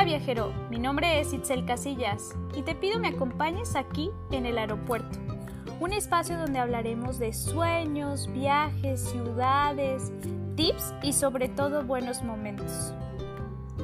Hola 0.00 0.16
viajero, 0.16 0.54
mi 0.70 0.78
nombre 0.78 1.20
es 1.20 1.34
Itzel 1.34 1.66
Casillas 1.66 2.34
y 2.56 2.62
te 2.62 2.74
pido 2.74 2.98
me 2.98 3.08
acompañes 3.08 3.76
aquí 3.76 4.10
en 4.30 4.46
el 4.46 4.56
aeropuerto, 4.56 5.18
un 5.78 5.92
espacio 5.92 6.38
donde 6.38 6.58
hablaremos 6.58 7.18
de 7.18 7.34
sueños, 7.34 8.32
viajes, 8.32 9.10
ciudades, 9.10 10.10
tips 10.56 10.94
y 11.02 11.12
sobre 11.12 11.50
todo 11.50 11.84
buenos 11.84 12.22
momentos. 12.22 12.94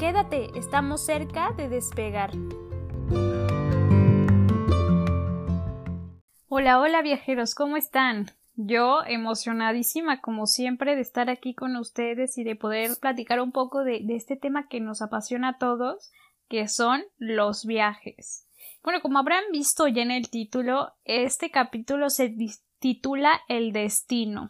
Quédate, 0.01 0.49
estamos 0.59 1.05
cerca 1.05 1.53
de 1.53 1.69
despegar. 1.69 2.31
Hola, 6.49 6.81
hola 6.81 7.03
viajeros, 7.03 7.55
¿cómo 7.55 7.77
están? 7.77 8.31
Yo 8.59 9.05
emocionadísima 9.05 10.23
como 10.23 10.47
siempre 10.47 10.97
de 10.97 11.03
estar 11.03 11.29
aquí 11.29 11.55
con 11.55 11.77
ustedes 11.77 12.39
y 12.39 12.45
de 12.45 12.57
poder 12.57 12.93
platicar 12.99 13.43
un 13.43 13.53
poco 13.53 13.85
de, 13.85 14.03
este 14.09 14.37
tema 14.37 14.67
que 14.67 14.81
nos 14.81 15.03
apasiona 15.03 15.51
a 15.51 15.59
todos, 15.59 16.11
que 16.49 16.67
son 16.67 17.05
los 17.19 17.67
viajes. 17.67 18.49
Bueno, 18.83 19.03
como 19.03 19.19
habrán 19.19 19.45
visto 19.53 19.89
ya 19.89 20.01
en 20.01 20.11
el 20.11 20.31
título, 20.31 20.95
este 21.05 21.51
capítulo 21.51 22.09
se 22.09 22.35
titula 22.79 23.43
El 23.47 23.73
destino. 23.73 24.49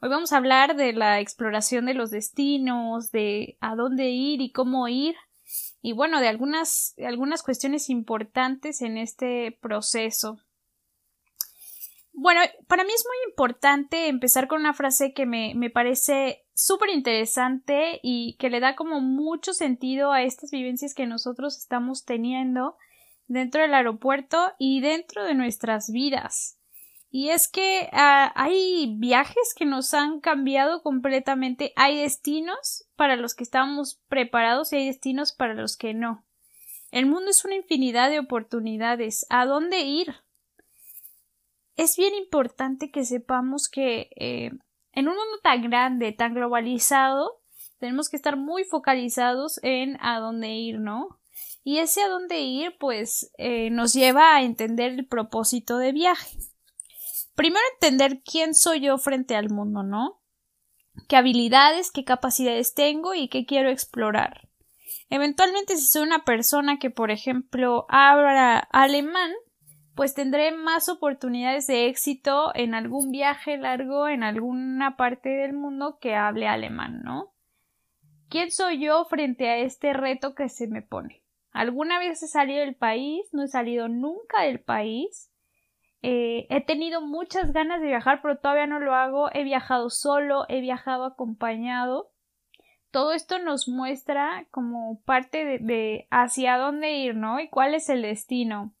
Hoy 0.00 0.10
vamos 0.10 0.32
a 0.32 0.36
hablar 0.36 0.76
de 0.76 0.92
la 0.92 1.18
exploración 1.18 1.86
de 1.86 1.94
los 1.94 2.12
destinos, 2.12 3.10
de 3.10 3.56
a 3.60 3.74
dónde 3.74 4.10
ir 4.10 4.40
y 4.42 4.52
cómo 4.52 4.86
ir, 4.86 5.16
y 5.82 5.92
bueno, 5.92 6.20
de 6.20 6.28
algunas, 6.28 6.94
de 6.96 7.08
algunas 7.08 7.42
cuestiones 7.42 7.90
importantes 7.90 8.80
en 8.80 8.96
este 8.96 9.58
proceso. 9.60 10.38
Bueno, 12.22 12.42
para 12.66 12.84
mí 12.84 12.90
es 12.94 13.06
muy 13.06 13.30
importante 13.30 14.08
empezar 14.08 14.46
con 14.46 14.60
una 14.60 14.74
frase 14.74 15.14
que 15.14 15.24
me, 15.24 15.54
me 15.54 15.70
parece 15.70 16.44
súper 16.52 16.90
interesante 16.90 17.98
y 18.02 18.36
que 18.38 18.50
le 18.50 18.60
da 18.60 18.76
como 18.76 19.00
mucho 19.00 19.54
sentido 19.54 20.12
a 20.12 20.22
estas 20.22 20.50
vivencias 20.50 20.92
que 20.92 21.06
nosotros 21.06 21.56
estamos 21.56 22.04
teniendo 22.04 22.76
dentro 23.26 23.62
del 23.62 23.72
aeropuerto 23.72 24.52
y 24.58 24.82
dentro 24.82 25.24
de 25.24 25.34
nuestras 25.34 25.90
vidas. 25.90 26.58
Y 27.10 27.30
es 27.30 27.48
que 27.48 27.88
ah, 27.92 28.34
hay 28.36 28.96
viajes 28.98 29.54
que 29.56 29.64
nos 29.64 29.94
han 29.94 30.20
cambiado 30.20 30.82
completamente. 30.82 31.72
Hay 31.74 32.02
destinos 32.02 32.84
para 32.96 33.16
los 33.16 33.34
que 33.34 33.44
estamos 33.44 33.98
preparados 34.08 34.74
y 34.74 34.76
hay 34.76 34.86
destinos 34.88 35.32
para 35.32 35.54
los 35.54 35.78
que 35.78 35.94
no. 35.94 36.22
El 36.90 37.06
mundo 37.06 37.30
es 37.30 37.46
una 37.46 37.54
infinidad 37.54 38.10
de 38.10 38.18
oportunidades. 38.18 39.24
¿A 39.30 39.46
dónde 39.46 39.80
ir? 39.80 40.16
Es 41.80 41.96
bien 41.96 42.14
importante 42.14 42.90
que 42.90 43.06
sepamos 43.06 43.70
que 43.70 44.10
eh, 44.16 44.50
en 44.92 45.08
un 45.08 45.14
mundo 45.14 45.38
tan 45.42 45.62
grande, 45.62 46.12
tan 46.12 46.34
globalizado, 46.34 47.40
tenemos 47.78 48.10
que 48.10 48.16
estar 48.16 48.36
muy 48.36 48.64
focalizados 48.64 49.58
en 49.62 49.96
a 50.02 50.20
dónde 50.20 50.50
ir, 50.50 50.78
¿no? 50.78 51.18
Y 51.64 51.78
ese 51.78 52.02
a 52.02 52.08
dónde 52.08 52.40
ir, 52.40 52.76
pues, 52.78 53.32
eh, 53.38 53.70
nos 53.70 53.94
lleva 53.94 54.36
a 54.36 54.42
entender 54.42 54.92
el 54.92 55.06
propósito 55.06 55.78
de 55.78 55.92
viaje. 55.92 56.36
Primero 57.34 57.64
entender 57.72 58.20
quién 58.22 58.54
soy 58.54 58.80
yo 58.80 58.98
frente 58.98 59.34
al 59.34 59.48
mundo, 59.48 59.82
¿no? 59.82 60.20
¿Qué 61.08 61.16
habilidades, 61.16 61.90
qué 61.90 62.04
capacidades 62.04 62.74
tengo 62.74 63.14
y 63.14 63.28
qué 63.28 63.46
quiero 63.46 63.70
explorar? 63.70 64.50
Eventualmente, 65.08 65.78
si 65.78 65.86
soy 65.86 66.02
una 66.02 66.26
persona 66.26 66.78
que, 66.78 66.90
por 66.90 67.10
ejemplo, 67.10 67.86
habla 67.88 68.58
alemán, 68.70 69.32
pues 69.94 70.14
tendré 70.14 70.52
más 70.52 70.88
oportunidades 70.88 71.66
de 71.66 71.88
éxito 71.88 72.52
en 72.54 72.74
algún 72.74 73.10
viaje 73.10 73.56
largo 73.56 74.08
en 74.08 74.22
alguna 74.22 74.96
parte 74.96 75.28
del 75.28 75.52
mundo 75.52 75.98
que 76.00 76.14
hable 76.14 76.46
alemán, 76.46 77.02
¿no? 77.02 77.32
¿Quién 78.28 78.50
soy 78.50 78.80
yo 78.80 79.04
frente 79.06 79.48
a 79.48 79.58
este 79.58 79.92
reto 79.92 80.34
que 80.34 80.48
se 80.48 80.68
me 80.68 80.82
pone? 80.82 81.22
¿Alguna 81.50 81.98
vez 81.98 82.22
he 82.22 82.28
salido 82.28 82.60
del 82.60 82.76
país? 82.76 83.28
No 83.32 83.42
he 83.42 83.48
salido 83.48 83.88
nunca 83.88 84.42
del 84.42 84.60
país. 84.60 85.32
Eh, 86.02 86.46
he 86.48 86.64
tenido 86.64 87.00
muchas 87.00 87.52
ganas 87.52 87.80
de 87.80 87.88
viajar, 87.88 88.20
pero 88.22 88.38
todavía 88.38 88.68
no 88.68 88.78
lo 88.78 88.94
hago. 88.94 89.30
He 89.32 89.42
viajado 89.42 89.90
solo, 89.90 90.44
he 90.48 90.60
viajado 90.60 91.04
acompañado. 91.04 92.12
Todo 92.92 93.12
esto 93.12 93.40
nos 93.40 93.68
muestra 93.68 94.46
como 94.52 95.02
parte 95.02 95.44
de, 95.44 95.58
de 95.58 96.06
hacia 96.10 96.56
dónde 96.56 96.92
ir, 96.92 97.16
¿no? 97.16 97.40
Y 97.40 97.48
cuál 97.48 97.74
es 97.74 97.88
el 97.88 98.02
destino 98.02 98.72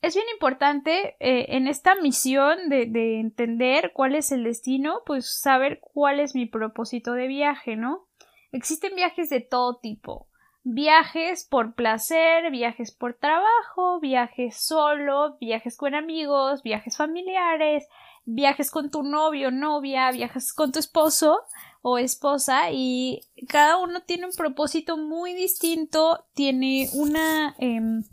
es 0.00 0.14
bien 0.14 0.26
importante 0.32 1.16
eh, 1.20 1.56
en 1.56 1.66
esta 1.66 1.94
misión 1.96 2.68
de, 2.68 2.86
de, 2.86 3.20
entender 3.20 3.92
cuál 3.92 4.14
es 4.14 4.30
el 4.30 4.44
destino, 4.44 5.00
pues 5.04 5.40
saber 5.40 5.80
cuál 5.80 6.20
es 6.20 6.34
mi 6.34 6.46
propósito 6.46 7.12
de 7.12 7.26
viaje, 7.26 7.76
¿no? 7.76 8.06
Existen 8.52 8.94
viajes 8.94 9.28
de 9.28 9.40
todo 9.40 9.78
tipo. 9.78 10.28
Viajes 10.62 11.46
por 11.48 11.74
placer, 11.74 12.50
viajes 12.50 12.94
por 12.94 13.14
trabajo, 13.14 14.00
viajes 14.00 14.56
solo, 14.56 15.36
viajes 15.40 15.76
con 15.76 15.94
amigos, 15.94 16.62
viajes 16.62 16.96
familiares, 16.96 17.86
viajes 18.24 18.70
con 18.70 18.90
tu 18.90 19.02
novio, 19.02 19.50
novia, 19.50 20.10
viajes 20.10 20.52
con 20.52 20.70
tu 20.70 20.78
esposo 20.78 21.40
o 21.80 21.96
esposa 21.96 22.70
y 22.70 23.20
cada 23.48 23.78
uno 23.78 24.02
tiene 24.02 24.26
un 24.26 24.32
propósito 24.32 24.98
muy 24.98 25.32
distinto, 25.32 26.26
tiene 26.34 26.88
una 26.92 27.54
em, 27.58 28.04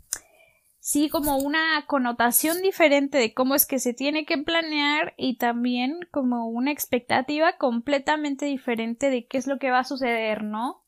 sí 0.86 1.08
como 1.08 1.36
una 1.38 1.84
connotación 1.88 2.62
diferente 2.62 3.18
de 3.18 3.34
cómo 3.34 3.56
es 3.56 3.66
que 3.66 3.80
se 3.80 3.92
tiene 3.92 4.24
que 4.24 4.38
planear 4.38 5.14
y 5.16 5.36
también 5.36 5.98
como 6.12 6.46
una 6.46 6.70
expectativa 6.70 7.56
completamente 7.56 8.46
diferente 8.46 9.10
de 9.10 9.26
qué 9.26 9.38
es 9.38 9.48
lo 9.48 9.58
que 9.58 9.72
va 9.72 9.80
a 9.80 9.84
suceder, 9.84 10.44
¿no? 10.44 10.84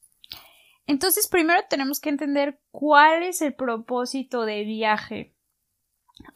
Entonces 0.87 1.27
primero 1.27 1.63
tenemos 1.69 1.99
que 1.99 2.11
entender 2.11 2.61
cuál 2.71 3.25
es 3.25 3.43
el 3.43 3.55
propósito 3.55 4.45
de 4.45 4.63
viaje. 4.63 5.35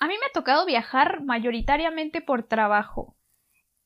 A 0.01 0.09
mí 0.09 0.15
me 0.19 0.27
ha 0.27 0.33
tocado 0.35 0.67
viajar 0.67 1.23
mayoritariamente 1.23 2.21
por 2.21 2.43
trabajo. 2.43 3.17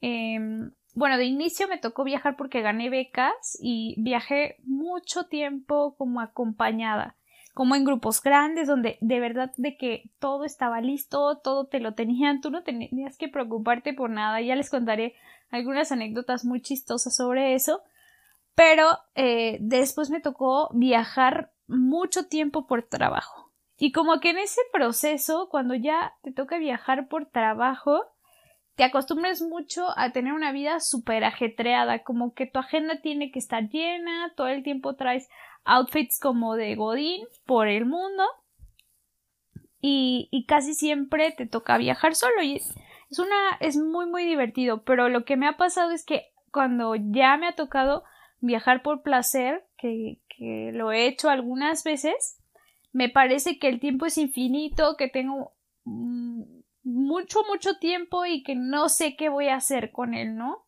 Em, 0.01 0.73
bueno, 0.95 1.19
de 1.19 1.27
inicio 1.27 1.69
me 1.69 1.77
tocó 1.77 2.03
viajar 2.03 2.37
porque 2.39 2.63
gané 2.63 2.89
becas 2.89 3.59
y 3.61 3.95
viajé 3.99 4.57
mucho 4.65 5.27
tiempo 5.27 5.97
como 5.99 6.23
acompañada 6.23 7.19
como 7.57 7.75
en 7.75 7.87
grupos 7.87 8.23
grandes 8.23 8.69
donde 8.69 8.99
de 9.01 9.19
verdad 9.19 9.51
de 9.57 9.79
que 9.79 10.11
todo 10.19 10.45
estaba 10.45 10.83
listo, 10.83 11.39
todo 11.39 11.67
te 11.67 11.81
lo 11.81 11.95
tenían, 11.95 12.43
tú 12.43 12.51
no 12.51 12.63
tenías 12.63 13.17
que 13.17 13.31
preocuparte 13.31 13.95
por 13.95 14.11
nada, 14.11 14.43
ya 14.43 14.55
les 14.55 14.69
contaré 14.69 15.15
algunas 15.49 15.91
anécdotas 15.91 16.45
muy 16.45 16.61
chistosas 16.61 17.17
sobre 17.17 17.55
eso, 17.55 17.81
pero 18.55 18.99
eh, 19.15 19.57
después 19.63 20.11
me 20.11 20.21
tocó 20.21 20.69
viajar 20.75 21.51
mucho 21.67 22.27
tiempo 22.27 22.67
por 22.67 22.83
trabajo. 22.83 23.51
Y 23.79 23.91
como 23.91 24.21
que 24.21 24.31
en 24.31 24.39
ese 24.39 24.61
proceso, 24.71 25.49
cuando 25.51 25.75
ya 25.75 26.13
te 26.23 26.33
toca 26.33 26.59
viajar 26.59 27.09
por 27.09 27.25
trabajo, 27.25 28.05
te 28.77 28.85
acostumbras 28.85 29.41
mucho 29.41 29.87
a 29.99 30.13
tener 30.13 30.35
una 30.35 30.53
vida 30.53 30.81
súper 30.81 31.25
ajetreada, 31.25 32.03
como 32.05 32.35
que 32.35 32.47
tu 32.47 32.59
agenda 32.59 33.01
tiene 33.01 33.33
que 33.33 33.39
estar 33.39 33.69
llena, 33.69 34.33
todo 34.37 34.49
el 34.49 34.63
tiempo 34.63 34.95
traes 34.95 35.29
outfits 35.65 36.21
como 36.21 36.55
de 36.55 36.75
Godín 36.77 37.27
por 37.47 37.69
el 37.69 37.87
mundo 37.87 38.23
y, 39.81 40.45
casi 40.49 40.75
siempre 40.75 41.33
te 41.33 41.47
toca 41.47 41.79
viajar 41.79 42.15
solo 42.15 42.43
y 42.43 42.57
es, 42.57 42.75
una 43.19 43.57
es 43.61 43.77
muy 43.77 44.07
muy 44.07 44.25
divertido 44.25 44.83
pero 44.83 45.09
lo 45.09 45.25
que 45.25 45.37
me 45.37 45.47
ha 45.47 45.57
pasado 45.57 45.93
es 45.93 46.05
que 46.05 46.33
cuando 46.51 46.95
ya 46.97 47.37
me 47.37 47.47
ha 47.47 47.55
tocado 47.55 48.05
viajar 48.41 48.83
por 48.83 49.03
placer 49.03 49.65
que, 49.79 50.19
que 50.29 50.71
lo 50.73 50.93
he 50.93 51.07
hecho 51.07 51.31
algunas 51.31 51.85
veces 51.85 52.41
me 52.93 53.09
parece 53.09 53.59
que 53.59 53.69
el 53.69 53.81
tiempo 53.81 54.07
es 54.07 54.19
infinito 54.19 54.97
que 54.97 55.09
tengo 55.09 55.53
mm, 55.85 56.56
mucho 56.87 57.41
mucho 57.49 57.79
tiempo 57.79 58.25
y 58.27 58.43
que 58.43 58.55
no 58.55 58.89
sé 58.89 59.17
qué 59.17 59.29
voy 59.29 59.49
a 59.49 59.57
hacer 59.57 59.91
con 59.91 60.15
él 60.15 60.37
no 60.37 60.67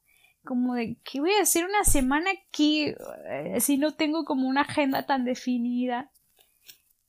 como 0.48 0.74
de 0.74 0.96
que 1.04 1.20
voy 1.20 1.32
a 1.32 1.42
hacer 1.42 1.66
una 1.66 1.84
semana 1.84 2.30
aquí 2.30 2.94
eh, 3.28 3.60
si 3.60 3.76
no 3.76 3.94
tengo 3.94 4.24
como 4.24 4.48
una 4.48 4.62
agenda 4.62 5.04
tan 5.04 5.26
definida. 5.26 6.10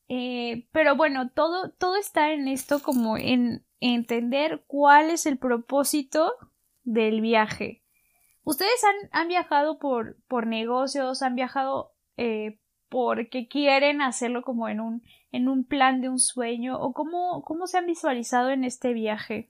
Eh, 0.10 0.68
pero 0.74 0.98
bueno, 0.98 1.30
todo, 1.30 1.72
todo 1.72 1.96
está 1.96 2.34
en 2.34 2.50
esto 2.50 2.82
como 2.82 3.18
en 3.18 3.66
entender 3.80 4.66
cuál 4.68 5.10
es 5.10 5.26
el 5.26 5.38
propósito 5.38 6.34
del 6.84 7.22
viaje. 7.22 7.82
Ustedes 8.44 8.84
han, 8.84 9.10
han 9.14 9.28
viajado 9.30 9.80
por, 9.80 10.18
por 10.28 10.46
negocios, 10.46 11.22
han 11.22 11.36
viajado 11.36 11.94
eh, 12.18 12.59
porque 12.90 13.48
quieren 13.48 14.02
hacerlo 14.02 14.42
como 14.42 14.68
en 14.68 14.80
un, 14.80 15.04
en 15.32 15.48
un 15.48 15.64
plan 15.64 16.02
de 16.02 16.10
un 16.10 16.20
sueño 16.20 16.80
o 16.80 16.94
cómo, 16.94 17.44
cómo 17.44 17.68
se 17.68 17.78
han 17.78 17.86
visualizado 17.86 18.50
en 18.50 18.64
este 18.64 18.94
viaje. 18.94 19.50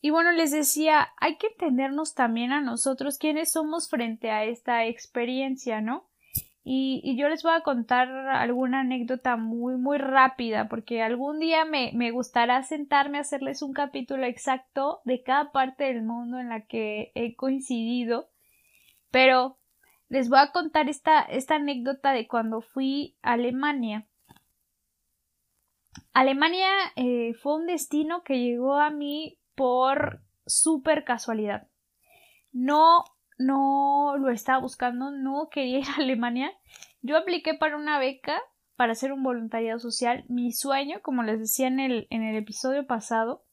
Y 0.00 0.10
bueno, 0.10 0.32
les 0.32 0.50
decía, 0.50 1.08
hay 1.18 1.36
que 1.36 1.48
entendernos 1.48 2.14
también 2.14 2.52
a 2.52 2.60
nosotros 2.60 3.18
quiénes 3.18 3.52
somos 3.52 3.88
frente 3.88 4.30
a 4.30 4.44
esta 4.44 4.86
experiencia, 4.86 5.80
¿no? 5.80 6.06
Y, 6.68 7.16
yo 7.16 7.28
les 7.28 7.44
voy 7.44 7.52
a 7.54 7.60
contar 7.60 8.08
alguna 8.08 8.80
anécdota 8.80 9.36
muy, 9.36 9.76
muy 9.76 9.98
rápida, 9.98 10.68
porque 10.68 11.00
algún 11.00 11.38
día 11.38 11.64
me, 11.64 11.92
me 11.94 12.10
gustará 12.10 12.60
sentarme 12.64 13.18
a 13.18 13.20
hacerles 13.20 13.62
un 13.62 13.72
capítulo 13.72 14.26
exacto 14.26 15.00
de 15.04 15.22
cada 15.22 15.52
parte 15.52 15.84
del 15.84 16.02
mundo 16.02 16.40
en 16.40 16.48
la 16.48 16.62
que 16.62 17.12
he 17.14 17.36
coincidido. 17.36 18.28
Pero 19.12 19.58
les 20.08 20.28
voy 20.28 20.38
a 20.38 20.52
contar 20.52 20.88
esta, 20.88 21.20
esta 21.20 21.56
anécdota 21.56 22.12
de 22.12 22.28
cuando 22.28 22.60
fui 22.60 23.16
a 23.22 23.32
Alemania. 23.32 24.06
Alemania 26.12 26.68
eh, 26.96 27.34
fue 27.34 27.56
un 27.56 27.66
destino 27.66 28.22
que 28.22 28.38
llegó 28.38 28.74
a 28.74 28.90
mí 28.90 29.38
por 29.54 30.22
súper 30.46 31.04
casualidad. 31.04 31.68
No, 32.52 33.04
no 33.38 34.16
lo 34.18 34.30
estaba 34.30 34.60
buscando, 34.60 35.10
no 35.10 35.48
quería 35.50 35.78
ir 35.80 35.86
a 35.88 36.02
Alemania. 36.02 36.52
Yo 37.02 37.16
apliqué 37.16 37.54
para 37.54 37.76
una 37.76 37.98
beca 37.98 38.40
para 38.76 38.92
hacer 38.92 39.12
un 39.12 39.22
voluntariado 39.22 39.78
social. 39.78 40.24
Mi 40.28 40.52
sueño, 40.52 41.00
como 41.02 41.22
les 41.22 41.38
decía 41.40 41.66
en 41.66 41.80
el, 41.80 42.06
en 42.10 42.22
el 42.22 42.36
episodio 42.36 42.86
pasado, 42.86 43.45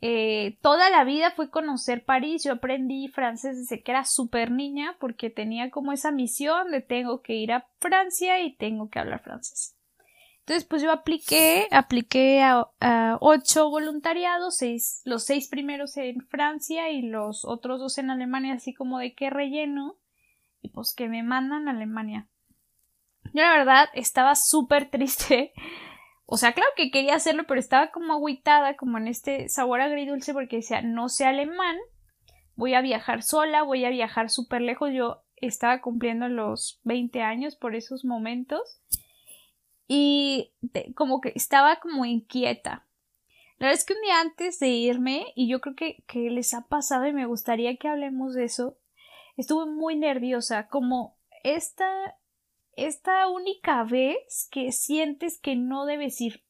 eh, 0.00 0.58
toda 0.60 0.90
la 0.90 1.04
vida 1.04 1.30
fue 1.30 1.50
conocer 1.50 2.04
París. 2.04 2.44
Yo 2.44 2.52
aprendí 2.52 3.08
francés 3.08 3.56
desde 3.56 3.82
que 3.82 3.92
era 3.92 4.04
súper 4.04 4.50
niña 4.50 4.96
porque 5.00 5.30
tenía 5.30 5.70
como 5.70 5.92
esa 5.92 6.10
misión 6.10 6.70
de 6.70 6.82
tengo 6.82 7.22
que 7.22 7.34
ir 7.34 7.52
a 7.52 7.66
Francia 7.78 8.40
y 8.40 8.54
tengo 8.56 8.90
que 8.90 8.98
hablar 8.98 9.22
francés. 9.22 9.76
Entonces, 10.40 10.64
pues 10.64 10.80
yo 10.80 10.92
apliqué, 10.92 11.66
apliqué 11.72 12.40
a, 12.40 13.18
ocho 13.20 13.68
voluntariados, 13.68 14.58
seis, 14.58 15.02
los 15.04 15.24
seis 15.24 15.48
primeros 15.48 15.96
en 15.96 16.20
Francia 16.28 16.88
y 16.90 17.02
los 17.02 17.44
otros 17.44 17.80
dos 17.80 17.98
en 17.98 18.10
Alemania, 18.10 18.54
así 18.54 18.72
como 18.72 19.00
de 19.00 19.12
qué 19.16 19.28
relleno, 19.28 19.96
y 20.62 20.68
pues 20.68 20.94
que 20.94 21.08
me 21.08 21.24
mandan 21.24 21.66
a 21.66 21.72
Alemania. 21.72 22.28
Yo 23.34 23.42
la 23.42 23.50
verdad 23.50 23.88
estaba 23.94 24.36
súper 24.36 24.88
triste. 24.88 25.52
O 26.26 26.36
sea, 26.36 26.52
claro 26.52 26.70
que 26.76 26.90
quería 26.90 27.14
hacerlo, 27.14 27.44
pero 27.46 27.60
estaba 27.60 27.92
como 27.92 28.12
agüitada, 28.12 28.76
como 28.76 28.98
en 28.98 29.06
este 29.06 29.48
sabor 29.48 29.80
agridulce, 29.80 30.32
porque 30.32 30.56
decía, 30.56 30.82
no 30.82 31.08
sé 31.08 31.24
alemán, 31.24 31.76
voy 32.56 32.74
a 32.74 32.80
viajar 32.80 33.22
sola, 33.22 33.62
voy 33.62 33.84
a 33.84 33.90
viajar 33.90 34.28
súper 34.28 34.62
lejos. 34.62 34.90
Yo 34.92 35.22
estaba 35.36 35.80
cumpliendo 35.80 36.28
los 36.28 36.80
20 36.82 37.22
años 37.22 37.54
por 37.54 37.76
esos 37.76 38.04
momentos 38.04 38.80
y 39.86 40.52
como 40.94 41.20
que 41.20 41.32
estaba 41.36 41.76
como 41.76 42.04
inquieta. 42.04 42.86
La 43.58 43.68
verdad 43.68 43.80
es 43.80 43.84
que 43.84 43.94
un 43.94 44.02
día 44.02 44.20
antes 44.20 44.58
de 44.58 44.68
irme, 44.68 45.32
y 45.34 45.48
yo 45.48 45.60
creo 45.60 45.74
que, 45.74 46.02
que 46.06 46.30
les 46.30 46.52
ha 46.52 46.66
pasado 46.66 47.06
y 47.06 47.12
me 47.12 47.26
gustaría 47.26 47.76
que 47.76 47.88
hablemos 47.88 48.34
de 48.34 48.44
eso, 48.44 48.76
estuve 49.36 49.66
muy 49.66 49.96
nerviosa, 49.96 50.68
como 50.68 51.16
esta, 51.42 52.16
esta 52.76 53.28
única 53.28 53.84
vez 53.84 54.48
que 54.50 54.70
sientes 54.72 55.40
que 55.40 55.56
no 55.56 55.86
debes 55.86 56.20
ir. 56.20 56.44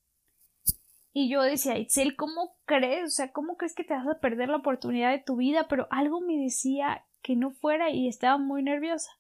Y 1.13 1.31
yo 1.31 1.41
decía, 1.41 1.79
Itzel, 1.79 2.15
¿cómo 2.15 2.57
crees? 2.67 3.05
O 3.05 3.11
sea, 3.11 3.33
¿cómo 3.33 3.57
crees 3.57 3.75
que 3.75 3.85
te 3.85 3.95
vas 3.95 4.07
a 4.07 4.21
perder 4.21 4.51
la 4.51 4.59
oportunidad 4.59 5.13
de 5.13 5.23
tu 5.23 5.37
vida? 5.37 5.67
Pero 5.69 5.87
algo 5.91 6.21
me 6.21 6.37
decía 6.37 7.07
que 7.23 7.37
no 7.37 7.53
fuera 7.53 7.91
y 7.91 8.07
estaba 8.07 8.37
muy 8.37 8.63
nerviosa. 8.63 9.11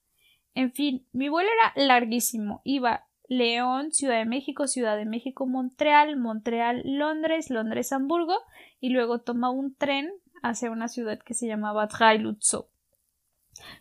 En 0.54 0.72
fin, 0.72 1.06
mi 1.12 1.28
vuelo 1.28 1.48
era 1.50 1.86
larguísimo. 1.86 2.60
Iba 2.64 3.06
León, 3.28 3.92
Ciudad 3.92 4.18
de 4.18 4.26
México, 4.26 4.66
Ciudad 4.66 4.96
de 4.96 5.06
México, 5.06 5.46
Montreal, 5.46 6.16
Montreal, 6.16 6.82
Londres, 6.84 7.50
Londres, 7.50 7.92
Hamburgo, 7.92 8.36
y 8.80 8.90
luego 8.90 9.20
toma 9.20 9.50
un 9.50 9.74
tren 9.74 10.12
hacia 10.42 10.70
una 10.70 10.88
ciudad 10.88 11.18
que 11.18 11.34
se 11.34 11.46
llamaba 11.46 11.88
Trailutzo. 11.88 12.68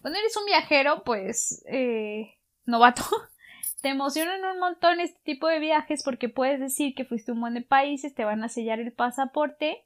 Cuando 0.01 0.19
eres 0.19 0.38
un 0.38 0.45
viajero, 0.45 1.04
pues, 1.04 1.63
eh, 1.68 2.36
novato, 2.66 3.04
te 3.82 3.90
emocionan 3.90 4.44
un 4.44 4.60
montón 4.60 5.00
este 5.00 5.20
tipo 5.24 5.48
de 5.48 5.60
viajes 5.60 6.04
porque 6.04 6.30
puedes 6.30 6.60
decir 6.60 6.94
que 6.96 7.06
fuiste 7.06 7.32
un 7.32 7.42
buen 7.42 7.54
de 7.54 7.62
países, 7.62 8.14
te 8.14 8.26
van 8.26 8.44
a 8.44 8.50
sellar 8.50 8.80
el 8.80 8.94
pasaporte 8.94 9.86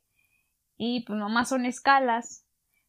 y 0.78 1.02
pues 1.06 1.20
nomás 1.20 1.50
son 1.50 1.66
escalas. 1.66 2.46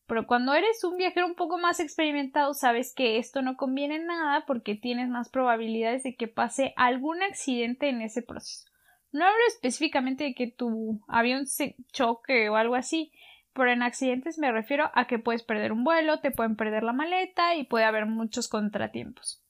Pero 0.06 0.26
cuando 0.26 0.54
eres 0.54 0.82
un 0.82 0.96
viajero 0.96 1.26
un 1.26 1.36
poco 1.36 1.56
más 1.56 1.78
experimentado, 1.78 2.52
sabes 2.52 2.92
que 2.94 3.18
esto 3.18 3.42
no 3.42 3.56
conviene 3.56 4.00
nada 4.00 4.44
porque 4.44 4.74
tienes 4.74 5.08
más 5.08 5.28
probabilidades 5.28 6.02
de 6.02 6.16
que 6.16 6.26
pase 6.26 6.72
algún 6.76 7.22
accidente 7.22 7.88
en 7.88 8.02
ese 8.02 8.22
proceso. 8.22 8.68
No 9.12 9.24
hablo 9.24 9.40
específicamente 9.48 10.24
de 10.24 10.34
que 10.34 10.48
tu 10.48 11.00
avión 11.08 11.46
se 11.46 11.76
choque 11.92 12.48
o 12.48 12.56
algo 12.56 12.74
así, 12.74 13.12
pero 13.52 13.70
en 13.70 13.82
accidentes 13.82 14.38
me 14.38 14.52
refiero 14.52 14.90
a 14.94 15.06
que 15.06 15.18
puedes 15.18 15.42
perder 15.42 15.72
un 15.72 15.84
vuelo, 15.84 16.20
te 16.20 16.30
pueden 16.30 16.56
perder 16.56 16.82
la 16.82 16.92
maleta 16.92 17.54
y 17.54 17.64
puede 17.64 17.84
haber 17.84 18.06
muchos 18.06 18.48
contratiempos. 18.48 19.44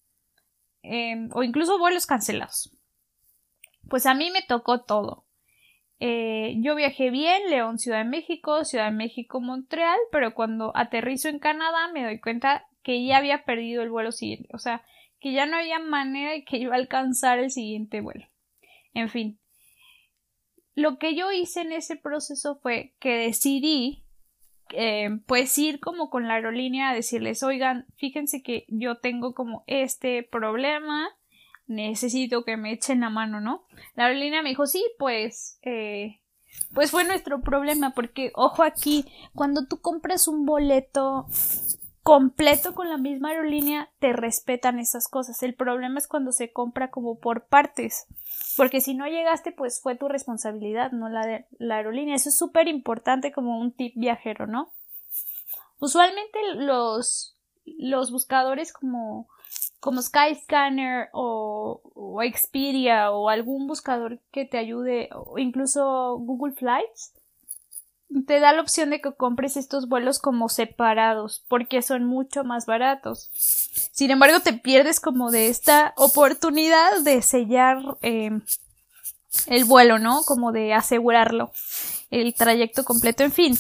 Em, 0.83 1.29
o 1.33 1.43
incluso 1.43 1.79
vuelos 1.79 2.07
cancelados. 2.07 2.71
Pues 3.89 4.07
a 4.07 4.15
mí 4.15 4.31
me 4.31 4.43
tocó 4.43 4.83
todo. 4.83 5.25
Eh, 5.99 6.55
yo 6.59 6.75
viajé 6.75 7.11
bien, 7.11 7.51
León, 7.51 7.79
Ciudad 7.79 7.99
de 7.99 8.09
México, 8.09 8.65
Ciudad 8.65 8.87
de 8.87 8.97
México, 8.97 9.41
Montreal, 9.41 9.99
pero 10.11 10.35
cuando 10.35 10.73
aterrizo 10.75 11.29
en 11.29 11.39
Canadá 11.39 11.91
me 11.93 12.05
doy 12.05 12.21
cuenta 12.21 12.67
que 12.83 13.05
ya 13.05 13.19
había 13.19 13.45
perdido 13.45 13.83
el 13.83 13.91
vuelo 13.91 14.11
siguiente, 14.11 14.49
o 14.55 14.59
sea, 14.59 14.83
que 15.21 15.33
ya 15.33 15.45
no 15.45 15.59
había 15.59 15.79
manera 15.79 16.33
de 16.33 16.45
que 16.45 16.57
iba 16.57 16.75
a 16.75 16.79
alcanzar 16.79 17.39
el 17.39 17.51
siguiente 17.51 18.01
vuelo. 18.01 18.27
En 18.95 19.11
fin, 19.11 19.39
lo 20.75 20.99
que 20.99 21.15
yo 21.15 21.31
hice 21.31 21.61
en 21.61 21.73
ese 21.73 21.97
proceso 21.97 22.59
fue 22.63 22.95
que 22.99 23.11
decidí 23.19 24.05
eh, 24.73 25.11
pues 25.27 25.57
ir 25.59 25.81
como 25.81 26.11
con 26.11 26.29
la 26.29 26.35
aerolínea 26.35 26.91
a 26.91 26.95
decirles 26.95 27.43
oigan 27.43 27.87
fíjense 27.97 28.43
que 28.43 28.65
yo 28.69 28.99
tengo 28.99 29.35
como 29.35 29.65
este 29.67 30.23
problema 30.23 31.09
necesito 31.71 32.45
que 32.45 32.57
me 32.57 32.73
echen 32.73 33.01
la 33.01 33.11
mano, 33.11 33.41
¿no? 33.41 33.65
La 33.95 34.07
aerolínea 34.07 34.43
me 34.43 34.51
dijo, 34.51 34.67
sí, 34.67 34.85
pues, 34.99 35.59
eh, 35.63 36.21
pues 36.75 36.91
fue 36.91 37.05
nuestro 37.05 37.41
problema, 37.41 37.95
porque, 37.95 38.33
ojo 38.35 38.63
aquí, 38.65 39.07
cuando 39.35 39.67
tú 39.67 39.81
compras 39.81 40.29
un 40.29 40.45
boleto 40.45 41.27
completo 42.03 42.75
con 42.75 42.89
la 42.89 42.97
misma 42.97 43.31
aerolínea, 43.31 43.91
te 43.99 44.13
respetan 44.13 44.79
esas 44.79 45.09
cosas. 45.09 45.43
El 45.43 45.55
problema 45.55 45.99
es 45.99 46.09
cuando 46.09 46.33
se 46.33 46.53
compra 46.53 46.91
como 46.91 47.19
por 47.19 47.47
partes, 47.47 48.07
porque 48.57 48.81
si 48.81 48.95
no 48.95 49.07
llegaste, 49.07 49.53
pues 49.53 49.81
fue 49.81 49.97
tu 49.97 50.09
responsabilidad, 50.09 50.93
no 50.93 51.09
la 51.09 51.27
de 51.27 51.47
la 51.59 51.77
aerolínea. 51.77 52.15
Eso 52.15 52.31
es 52.31 52.37
súper 52.37 52.69
importante 52.69 53.33
como 53.33 53.59
un 53.59 53.73
tip 53.73 53.95
viajero, 53.97 54.47
¿no? 54.47 54.73
Usualmente 55.79 56.39
los, 56.55 57.37
los 57.65 58.11
buscadores 58.11 58.73
como 58.73 59.29
como 59.81 60.03
Skyscanner 60.03 61.09
o, 61.13 61.81
o, 61.95 62.23
Expedia 62.23 63.11
o 63.13 63.31
algún 63.31 63.67
buscador 63.67 64.19
que 64.31 64.45
te 64.45 64.59
ayude 64.59 65.09
o 65.15 65.39
incluso 65.39 66.19
Google 66.19 66.53
Flights 66.53 67.15
te 68.27 68.41
da 68.41 68.53
la 68.53 68.61
opción 68.63 68.91
de 68.91 69.01
que 69.01 69.13
compres 69.13 69.57
estos 69.57 69.89
vuelos 69.89 70.19
como 70.19 70.49
separados 70.49 71.45
porque 71.49 71.83
son 71.83 72.05
mucho 72.05 72.45
más 72.45 72.67
baratos. 72.67 73.31
Sin 73.93 74.11
embargo, 74.11 74.41
te 74.41 74.53
pierdes 74.53 75.01
como 75.01 75.31
de 75.31 75.49
esta 75.49 75.95
oportunidad 75.97 77.01
de 77.03 77.23
sellar 77.23 77.79
em, 78.03 78.43
el 79.47 79.65
vuelo, 79.65 79.99
¿no? 79.99 80.23
Como 80.25 80.53
de 80.53 80.75
asegurarlo, 80.75 81.53
el 82.11 82.35
trayecto 82.35 82.85
completo, 82.85 83.23
en 83.23 83.33
fin. 83.33 83.59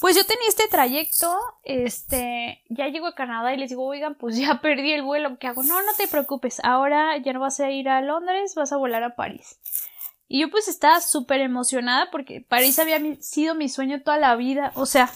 Pues 0.00 0.16
yo 0.16 0.26
tenía 0.26 0.48
este 0.48 0.68
trayecto, 0.68 1.34
este, 1.62 2.62
ya 2.68 2.88
llego 2.88 3.06
a 3.06 3.14
Canadá 3.14 3.54
y 3.54 3.56
les 3.56 3.70
digo, 3.70 3.86
oigan, 3.86 4.16
pues 4.16 4.36
ya 4.36 4.60
perdí 4.62 4.92
el 4.92 5.02
vuelo, 5.02 5.38
¿qué 5.38 5.46
hago? 5.46 5.62
No, 5.62 5.80
no 5.80 5.94
te 5.96 6.08
preocupes, 6.08 6.60
ahora 6.62 7.16
ya 7.18 7.32
no 7.32 7.40
vas 7.40 7.60
a 7.60 7.70
ir 7.70 7.88
a 7.88 8.02
Londres, 8.02 8.54
vas 8.54 8.72
a 8.72 8.76
volar 8.76 9.02
a 9.02 9.16
París. 9.16 9.58
Y 10.26 10.40
yo 10.40 10.50
pues 10.50 10.68
estaba 10.68 11.00
súper 11.00 11.40
emocionada 11.40 12.10
porque 12.10 12.40
París 12.40 12.78
había 12.78 12.98
sido 13.20 13.54
mi 13.54 13.68
sueño 13.68 14.02
toda 14.02 14.18
la 14.18 14.34
vida, 14.36 14.72
o 14.74 14.86
sea, 14.86 15.10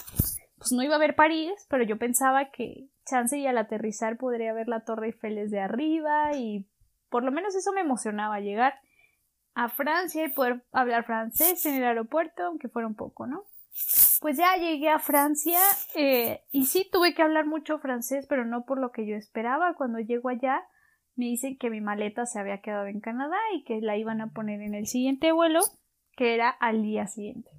pues 0.57 0.71
no 0.71 0.83
iba 0.83 0.95
a 0.95 0.99
ver 0.99 1.15
París, 1.15 1.53
pero 1.69 1.83
yo 1.83 1.97
pensaba 1.97 2.51
que 2.51 2.89
chance 3.05 3.37
y 3.37 3.47
al 3.47 3.57
aterrizar 3.57 4.17
podría 4.17 4.53
ver 4.53 4.67
la 4.67 4.83
Torre 4.83 5.07
Eiffel 5.07 5.35
desde 5.35 5.59
arriba 5.59 6.35
y 6.35 6.67
por 7.09 7.23
lo 7.23 7.31
menos 7.31 7.55
eso 7.55 7.73
me 7.73 7.81
emocionaba, 7.81 8.39
llegar 8.39 8.75
a 9.55 9.67
Francia 9.67 10.23
y 10.23 10.29
poder 10.29 10.63
hablar 10.71 11.05
francés 11.05 11.65
en 11.65 11.75
el 11.75 11.83
aeropuerto, 11.83 12.43
aunque 12.43 12.69
fuera 12.69 12.87
un 12.87 12.95
poco, 12.95 13.25
¿no? 13.25 13.45
Pues 14.21 14.37
ya 14.37 14.55
llegué 14.57 14.89
a 14.89 14.99
Francia 14.99 15.59
eh, 15.95 16.43
y 16.51 16.65
sí 16.65 16.87
tuve 16.91 17.13
que 17.13 17.21
hablar 17.21 17.45
mucho 17.45 17.79
francés, 17.79 18.25
pero 18.27 18.45
no 18.45 18.65
por 18.65 18.79
lo 18.79 18.91
que 18.91 19.07
yo 19.07 19.15
esperaba. 19.15 19.73
Cuando 19.75 19.99
llego 19.99 20.29
allá 20.29 20.61
me 21.19 21.25
dicen 21.25 21.57
que 21.57 21.69
mi 21.69 21.81
maleta 21.81 22.25
se 22.25 22.39
había 22.39 22.61
quedado 22.61 22.87
en 22.87 23.01
Canadá 23.01 23.37
y 23.53 23.63
que 23.63 23.81
la 23.81 23.97
iban 23.97 24.21
a 24.21 24.31
poner 24.31 24.61
en 24.61 24.73
el 24.73 24.87
siguiente 24.87 25.33
vuelo, 25.33 25.59
que 26.15 26.33
era 26.33 26.49
al 26.49 26.81
día 26.81 27.07
siguiente. 27.07 27.51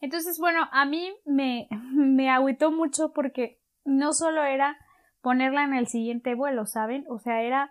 Entonces, 0.00 0.38
bueno, 0.38 0.68
a 0.72 0.86
mí 0.86 1.12
me, 1.26 1.68
me 1.92 2.30
agüitó 2.30 2.72
mucho 2.72 3.12
porque 3.12 3.60
no 3.84 4.12
solo 4.14 4.42
era 4.42 4.78
ponerla 5.20 5.64
en 5.64 5.74
el 5.74 5.86
siguiente 5.86 6.34
vuelo, 6.34 6.64
¿saben? 6.64 7.04
O 7.08 7.18
sea, 7.18 7.42
era 7.42 7.70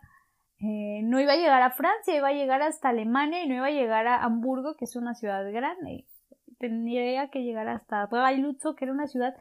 eh, 0.60 1.02
no 1.04 1.20
iba 1.20 1.34
a 1.34 1.38
llegar 1.38 1.64
a 1.64 1.72
Francia, 1.72 2.16
iba 2.16 2.28
a 2.28 2.34
llegar 2.34 2.62
hasta 2.62 2.90
Alemania 2.90 3.44
y 3.44 3.48
no 3.48 3.56
iba 3.56 3.68
a 3.68 3.72
llegar 3.72 4.08
a 4.08 4.24
Hamburgo, 4.24 4.76
que 4.76 4.86
es 4.86 4.96
una 4.96 5.16
ciudad 5.16 5.52
grande 5.52 6.06
tendría 6.58 7.30
que 7.30 7.44
llegar 7.44 7.68
hasta 7.68 8.08
Lutzo, 8.38 8.76
que 8.76 8.86
era 8.86 8.94
una 8.94 9.08
ciudad 9.08 9.36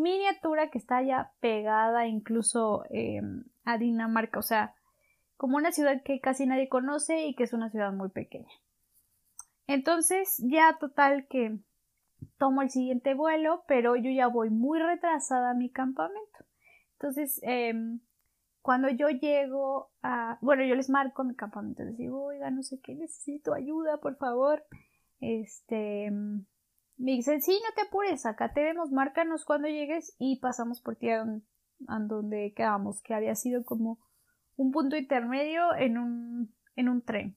miniatura 0.00 0.70
que 0.70 0.78
está 0.78 1.02
ya 1.02 1.32
pegada 1.40 2.06
incluso 2.06 2.84
em, 2.90 3.44
a 3.64 3.78
Dinamarca, 3.78 4.38
o 4.38 4.42
sea, 4.42 4.74
como 5.36 5.56
una 5.56 5.72
ciudad 5.72 6.02
que 6.02 6.20
casi 6.20 6.46
nadie 6.46 6.68
conoce 6.68 7.26
y 7.26 7.34
que 7.34 7.44
es 7.44 7.52
una 7.52 7.70
ciudad 7.70 7.92
muy 7.92 8.10
pequeña. 8.10 8.52
Entonces, 9.66 10.36
ya 10.38 10.76
total 10.78 11.26
que 11.28 11.58
tomo 12.38 12.62
el 12.62 12.70
siguiente 12.70 13.14
vuelo, 13.14 13.62
pero 13.66 13.96
yo 13.96 14.10
ya 14.10 14.26
voy 14.26 14.50
muy 14.50 14.78
retrasada 14.78 15.50
a 15.50 15.54
mi 15.54 15.70
campamento. 15.70 16.44
Entonces, 16.94 17.40
em, 17.42 18.00
cuando 18.62 18.88
yo 18.90 19.08
llego 19.08 19.90
a, 20.02 20.38
bueno, 20.42 20.64
yo 20.64 20.74
les 20.74 20.90
marco 20.90 21.24
mi 21.24 21.34
campamento, 21.34 21.82
les 21.84 21.96
digo, 21.96 22.24
oiga, 22.24 22.50
no 22.50 22.62
sé 22.62 22.80
qué, 22.82 22.94
necesito 22.94 23.54
ayuda, 23.54 23.98
por 23.98 24.16
favor. 24.16 24.64
Este, 25.20 26.10
me 27.00 27.12
dicen, 27.12 27.40
sí, 27.40 27.58
no 27.64 27.74
te 27.74 27.88
apures, 27.88 28.26
acá 28.26 28.52
te 28.52 28.62
vemos, 28.62 28.92
márcanos 28.92 29.44
cuando 29.44 29.68
llegues 29.68 30.14
y 30.18 30.38
pasamos 30.38 30.82
por 30.82 30.96
ti 30.96 31.08
a 31.08 31.24
donde, 31.88 32.52
quedamos, 32.54 33.00
que 33.00 33.14
había 33.14 33.34
sido 33.34 33.64
como 33.64 33.98
un 34.56 34.70
punto 34.70 34.96
intermedio 34.96 35.74
en 35.74 35.96
un, 35.96 36.54
en 36.76 36.88
un 36.90 37.02
tren. 37.02 37.36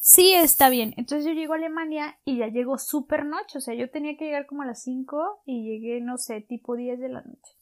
Sí, 0.00 0.34
está 0.34 0.68
bien. 0.68 0.92
Entonces 0.98 1.24
yo 1.24 1.32
llego 1.32 1.54
a 1.54 1.56
Alemania 1.56 2.18
y 2.26 2.38
ya 2.38 2.48
llego 2.48 2.76
súper 2.76 3.24
noche. 3.24 3.58
O 3.58 3.60
sea, 3.60 3.74
yo 3.74 3.90
tenía 3.90 4.16
que 4.16 4.26
llegar 4.26 4.46
como 4.46 4.62
a 4.62 4.66
las 4.66 4.82
5 4.82 5.42
y 5.46 5.64
llegué, 5.64 6.00
no 6.00 6.18
sé, 6.18 6.42
tipo 6.42 6.76
10 6.76 7.00
de 7.00 7.08
la 7.08 7.22
noche. 7.22 7.56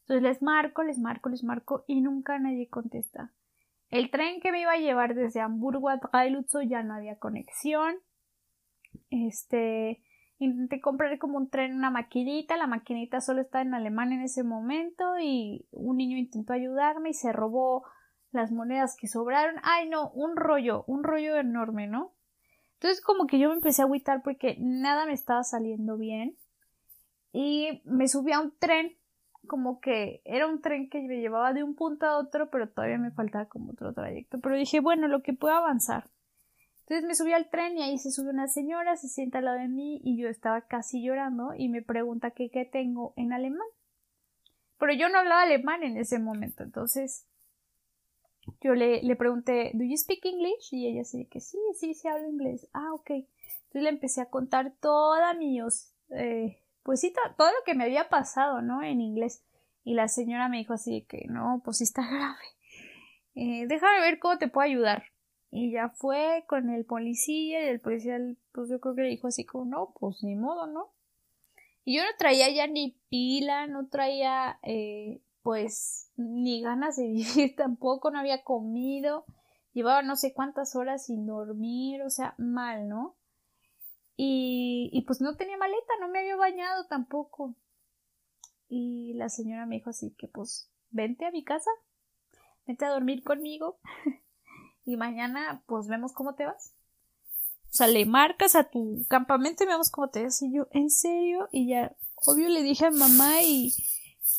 Entonces 0.00 0.22
les 0.22 0.42
marco, 0.42 0.82
les 0.82 0.98
marco, 0.98 1.28
les 1.28 1.44
marco 1.44 1.84
y 1.86 2.00
nunca 2.00 2.38
nadie 2.38 2.68
contesta. 2.68 3.32
El 3.90 4.10
tren 4.10 4.40
que 4.40 4.50
me 4.50 4.62
iba 4.62 4.72
a 4.72 4.78
llevar 4.78 5.14
desde 5.14 5.40
Hamburgo 5.40 5.88
a 5.90 6.00
Trailutzo 6.00 6.60
ya 6.62 6.82
no 6.82 6.94
había 6.94 7.18
conexión. 7.18 7.96
Este, 9.10 10.02
intenté 10.38 10.80
comprar 10.80 11.18
como 11.18 11.38
un 11.38 11.48
tren, 11.48 11.74
una 11.74 11.90
maquinita, 11.90 12.56
la 12.56 12.66
maquinita 12.66 13.20
solo 13.20 13.40
estaba 13.40 13.62
en 13.62 13.74
alemán 13.74 14.12
en 14.12 14.22
ese 14.22 14.42
momento 14.42 15.18
y 15.20 15.66
un 15.70 15.96
niño 15.96 16.16
intentó 16.16 16.52
ayudarme 16.52 17.10
y 17.10 17.14
se 17.14 17.32
robó 17.32 17.84
las 18.32 18.52
monedas 18.52 18.96
que 18.98 19.08
sobraron. 19.08 19.56
Ay, 19.62 19.88
no, 19.88 20.10
un 20.10 20.36
rollo, 20.36 20.84
un 20.86 21.04
rollo 21.04 21.36
enorme, 21.36 21.86
¿no? 21.86 22.12
Entonces 22.74 23.00
como 23.02 23.26
que 23.26 23.38
yo 23.38 23.48
me 23.48 23.54
empecé 23.54 23.82
a 23.82 23.86
agüitar 23.86 24.22
porque 24.22 24.56
nada 24.60 25.06
me 25.06 25.14
estaba 25.14 25.42
saliendo 25.42 25.96
bien 25.96 26.36
y 27.32 27.82
me 27.84 28.08
subí 28.08 28.32
a 28.32 28.40
un 28.40 28.54
tren 28.58 28.96
como 29.46 29.80
que 29.80 30.20
era 30.24 30.46
un 30.46 30.60
tren 30.60 30.90
que 30.90 31.00
me 31.00 31.20
llevaba 31.20 31.52
de 31.52 31.62
un 31.62 31.74
punto 31.74 32.06
a 32.06 32.18
otro, 32.18 32.50
pero 32.50 32.68
todavía 32.68 32.98
me 32.98 33.12
faltaba 33.12 33.46
como 33.46 33.72
otro 33.72 33.92
trayecto. 33.94 34.40
Pero 34.40 34.56
dije, 34.56 34.80
bueno, 34.80 35.08
lo 35.08 35.22
que 35.22 35.32
puedo 35.32 35.54
avanzar. 35.54 36.10
Entonces 36.88 37.04
me 37.04 37.16
subí 37.16 37.32
al 37.32 37.50
tren 37.50 37.76
y 37.76 37.82
ahí 37.82 37.98
se 37.98 38.12
sube 38.12 38.30
una 38.30 38.46
señora, 38.46 38.96
se 38.96 39.08
sienta 39.08 39.38
al 39.38 39.46
lado 39.46 39.58
de 39.58 39.66
mí 39.66 40.00
y 40.04 40.16
yo 40.16 40.28
estaba 40.28 40.62
casi 40.62 41.02
llorando 41.02 41.52
y 41.56 41.68
me 41.68 41.82
pregunta 41.82 42.30
qué 42.30 42.48
tengo 42.70 43.12
en 43.16 43.32
alemán. 43.32 43.66
Pero 44.78 44.92
yo 44.92 45.08
no 45.08 45.18
hablaba 45.18 45.42
alemán 45.42 45.82
en 45.82 45.96
ese 45.96 46.20
momento, 46.20 46.62
entonces 46.62 47.26
yo 48.60 48.74
le, 48.74 49.02
le 49.02 49.16
pregunté, 49.16 49.72
¿Do 49.74 49.84
you 49.84 49.96
speak 49.96 50.24
English? 50.24 50.72
Y 50.72 50.86
ella 50.86 51.04
se 51.04 51.26
que 51.26 51.40
sí, 51.40 51.58
sí, 51.74 51.94
sí 51.94 52.08
hablo 52.08 52.28
inglés. 52.28 52.68
Ah, 52.72 52.92
ok. 52.94 53.10
Entonces 53.10 53.82
le 53.82 53.88
empecé 53.88 54.20
a 54.20 54.30
contar 54.30 54.72
toda 54.80 55.34
mi, 55.34 55.58
eh, 56.10 56.62
pues 56.82 57.00
sí, 57.00 57.12
todo 57.36 57.48
lo 57.48 57.64
que 57.64 57.74
me 57.74 57.84
había 57.84 58.08
pasado, 58.08 58.62
¿no? 58.62 58.82
En 58.82 59.00
inglés. 59.00 59.44
Y 59.82 59.94
la 59.94 60.08
señora 60.08 60.48
me 60.48 60.58
dijo 60.58 60.72
así 60.72 61.04
que 61.08 61.26
no, 61.28 61.62
pues 61.64 61.78
sí 61.78 61.84
está 61.84 62.02
grave. 62.10 62.44
Eh, 63.34 63.66
déjame 63.66 64.00
ver 64.00 64.18
cómo 64.18 64.38
te 64.38 64.48
puedo 64.48 64.64
ayudar. 64.64 65.04
Y 65.58 65.70
ya 65.70 65.88
fue 65.88 66.44
con 66.46 66.68
el 66.68 66.84
policía 66.84 67.64
y 67.64 67.68
el 67.68 67.80
policía, 67.80 68.18
pues 68.52 68.68
yo 68.68 68.78
creo 68.78 68.94
que 68.94 69.00
le 69.00 69.08
dijo 69.08 69.28
así 69.28 69.46
como, 69.46 69.64
no, 69.64 69.94
pues 69.98 70.22
ni 70.22 70.34
modo, 70.34 70.66
¿no? 70.66 70.92
Y 71.82 71.96
yo 71.96 72.02
no 72.02 72.10
traía 72.18 72.50
ya 72.50 72.66
ni 72.66 73.00
pila, 73.08 73.66
no 73.66 73.88
traía, 73.88 74.58
eh, 74.62 75.22
pues, 75.40 76.12
ni 76.16 76.60
ganas 76.60 76.96
de 76.96 77.08
vivir 77.08 77.56
tampoco, 77.56 78.10
no 78.10 78.18
había 78.18 78.44
comido, 78.44 79.24
llevaba 79.72 80.02
no 80.02 80.16
sé 80.16 80.34
cuántas 80.34 80.76
horas 80.76 81.06
sin 81.06 81.24
dormir, 81.24 82.02
o 82.02 82.10
sea, 82.10 82.34
mal, 82.36 82.86
¿no? 82.86 83.16
Y, 84.14 84.90
y 84.92 85.06
pues 85.06 85.22
no 85.22 85.36
tenía 85.36 85.56
maleta, 85.56 85.94
no 86.00 86.08
me 86.08 86.18
había 86.18 86.36
bañado 86.36 86.84
tampoco. 86.86 87.54
Y 88.68 89.14
la 89.14 89.30
señora 89.30 89.64
me 89.64 89.76
dijo 89.76 89.88
así 89.88 90.10
que 90.18 90.28
pues 90.28 90.70
vente 90.90 91.24
a 91.24 91.30
mi 91.30 91.44
casa, 91.44 91.70
vente 92.66 92.84
a 92.84 92.90
dormir 92.90 93.24
conmigo 93.24 93.78
y 94.86 94.96
mañana 94.96 95.62
pues 95.66 95.88
vemos 95.88 96.12
cómo 96.12 96.34
te 96.34 96.46
vas. 96.46 96.72
O 97.68 97.76
sea, 97.76 97.88
le 97.88 98.06
marcas 98.06 98.54
a 98.54 98.70
tu 98.70 99.04
campamento 99.08 99.64
y 99.64 99.66
vemos 99.66 99.90
cómo 99.90 100.08
te 100.08 100.22
vas. 100.22 100.40
Y 100.40 100.54
yo, 100.54 100.68
¿en 100.70 100.88
serio? 100.88 101.48
Y 101.52 101.68
ya, 101.68 101.94
obvio 102.14 102.48
le 102.48 102.62
dije 102.62 102.86
a 102.86 102.90
mamá 102.90 103.42
y 103.42 103.74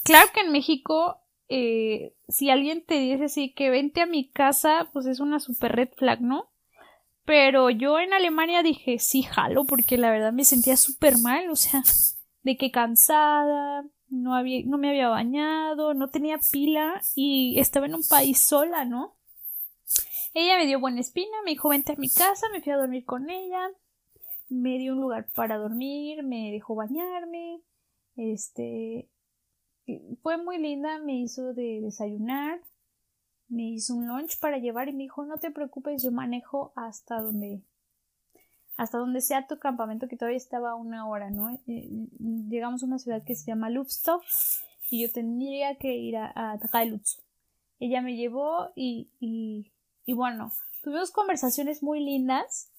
claro 0.03 0.29
que 0.33 0.41
en 0.41 0.51
México, 0.51 1.21
eh, 1.49 2.15
si 2.29 2.49
alguien 2.49 2.83
te 2.83 2.95
dice 2.95 3.25
así 3.25 3.53
que 3.53 3.69
vente 3.69 4.01
a 4.01 4.07
mi 4.07 4.31
casa, 4.31 4.89
pues 4.93 5.05
es 5.05 5.19
una 5.19 5.39
super 5.39 5.75
red 5.75 5.89
flag, 5.97 6.21
¿no? 6.21 6.49
Pero 7.25 7.69
yo 7.69 7.99
en 7.99 8.13
Alemania 8.13 8.63
dije, 8.63 8.99
sí, 8.99 9.23
jalo, 9.23 9.65
porque 9.65 9.97
la 9.97 10.09
verdad 10.11 10.31
me 10.31 10.45
sentía 10.45 10.77
súper 10.77 11.19
mal, 11.19 11.49
o 11.49 11.57
sea, 11.57 11.83
de 12.43 12.55
que 12.55 12.71
cansada, 12.71 13.83
no, 14.07 14.33
había, 14.33 14.65
no 14.65 14.77
me 14.77 14.89
había 14.89 15.09
bañado, 15.09 15.93
no 15.93 16.09
tenía 16.09 16.39
pila 16.51 17.01
y 17.15 17.59
estaba 17.59 17.85
en 17.85 17.95
un 17.95 18.07
país 18.07 18.39
sola, 18.39 18.85
¿no? 18.85 19.16
Ella 20.39 20.59
me 20.59 20.67
dio 20.67 20.79
buena 20.79 20.99
espina, 20.99 21.41
me 21.43 21.49
dijo 21.49 21.69
vente 21.69 21.93
a 21.93 21.95
mi 21.95 22.09
casa, 22.11 22.45
me 22.51 22.61
fui 22.61 22.71
a 22.71 22.77
dormir 22.77 23.05
con 23.05 23.27
ella, 23.27 23.71
me 24.49 24.77
dio 24.77 24.93
un 24.93 25.01
lugar 25.01 25.25
para 25.33 25.57
dormir, 25.57 26.21
me 26.21 26.51
dejó 26.51 26.75
bañarme, 26.75 27.59
este, 28.17 29.09
fue 30.21 30.37
muy 30.37 30.59
linda, 30.59 30.99
me 30.99 31.15
hizo 31.15 31.55
de 31.55 31.81
desayunar, 31.81 32.59
me 33.49 33.63
hizo 33.63 33.95
un 33.95 34.07
lunch 34.07 34.37
para 34.39 34.59
llevar 34.59 34.89
y 34.89 34.93
me 34.93 35.05
dijo 35.05 35.25
no 35.25 35.39
te 35.39 35.49
preocupes 35.49 36.03
yo 36.03 36.11
manejo 36.11 36.71
hasta 36.75 37.19
donde 37.19 37.63
hasta 38.75 38.99
donde 38.99 39.21
sea 39.21 39.47
tu 39.47 39.57
campamento 39.57 40.07
que 40.07 40.17
todavía 40.17 40.37
estaba 40.37 40.75
una 40.75 41.07
hora 41.07 41.31
no 41.31 41.49
eh, 41.65 41.89
llegamos 42.19 42.83
a 42.83 42.85
una 42.85 42.99
ciudad 42.99 43.23
que 43.23 43.33
se 43.33 43.47
llama 43.47 43.71
Lupstoff 43.71 44.23
y 44.91 45.01
yo 45.01 45.11
tendría 45.11 45.77
que 45.77 45.95
ir 45.95 46.15
a, 46.17 46.31
a 46.35 46.59
ella 47.79 48.01
me 48.01 48.15
llevó 48.15 48.69
y, 48.75 49.71
y, 50.07 50.13
bueno 50.13 50.51
tuvimos 50.81 51.11
conversaciones 51.11 51.83
muy 51.83 52.03
lindas 52.03 52.71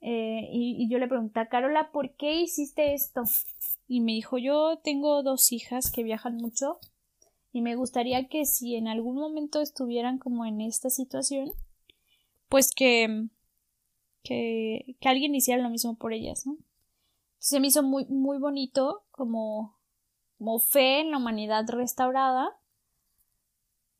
eh, 0.00 0.48
y, 0.50 0.88
yo 0.88 0.98
le 0.98 1.08
pregunté 1.08 1.40
a 1.40 1.48
Carola 1.48 1.90
¿por 1.92 2.16
qué 2.16 2.40
hiciste 2.40 2.94
esto? 2.94 3.24
y 3.86 4.00
me 4.00 4.12
dijo 4.12 4.38
yo 4.38 4.78
tengo 4.82 5.22
dos 5.22 5.52
hijas 5.52 5.90
que 5.90 6.02
viajan 6.02 6.36
mucho 6.36 6.78
y 7.52 7.62
me 7.62 7.74
gustaría 7.74 8.28
que 8.28 8.46
si 8.46 8.76
en 8.76 8.88
algún 8.88 9.16
momento 9.16 9.60
estuvieran 9.60 10.18
como 10.18 10.46
en 10.46 10.60
esta 10.60 10.88
situación, 10.88 11.50
pues 12.48 12.72
que, 12.74 13.26
que, 14.22 14.96
que 15.00 15.08
alguien 15.08 15.34
hiciera 15.34 15.62
lo 15.62 15.70
mismo 15.70 15.96
por 15.96 16.12
ellas, 16.12 16.46
¿no? 16.46 16.52
Entonces 16.52 16.68
se 17.38 17.60
me 17.60 17.68
hizo 17.68 17.82
muy, 17.82 18.06
muy 18.06 18.38
bonito 18.38 19.04
como, 19.10 19.78
como 20.38 20.58
fe 20.60 21.00
en 21.00 21.10
la 21.10 21.16
humanidad 21.16 21.68
restaurada 21.68 22.59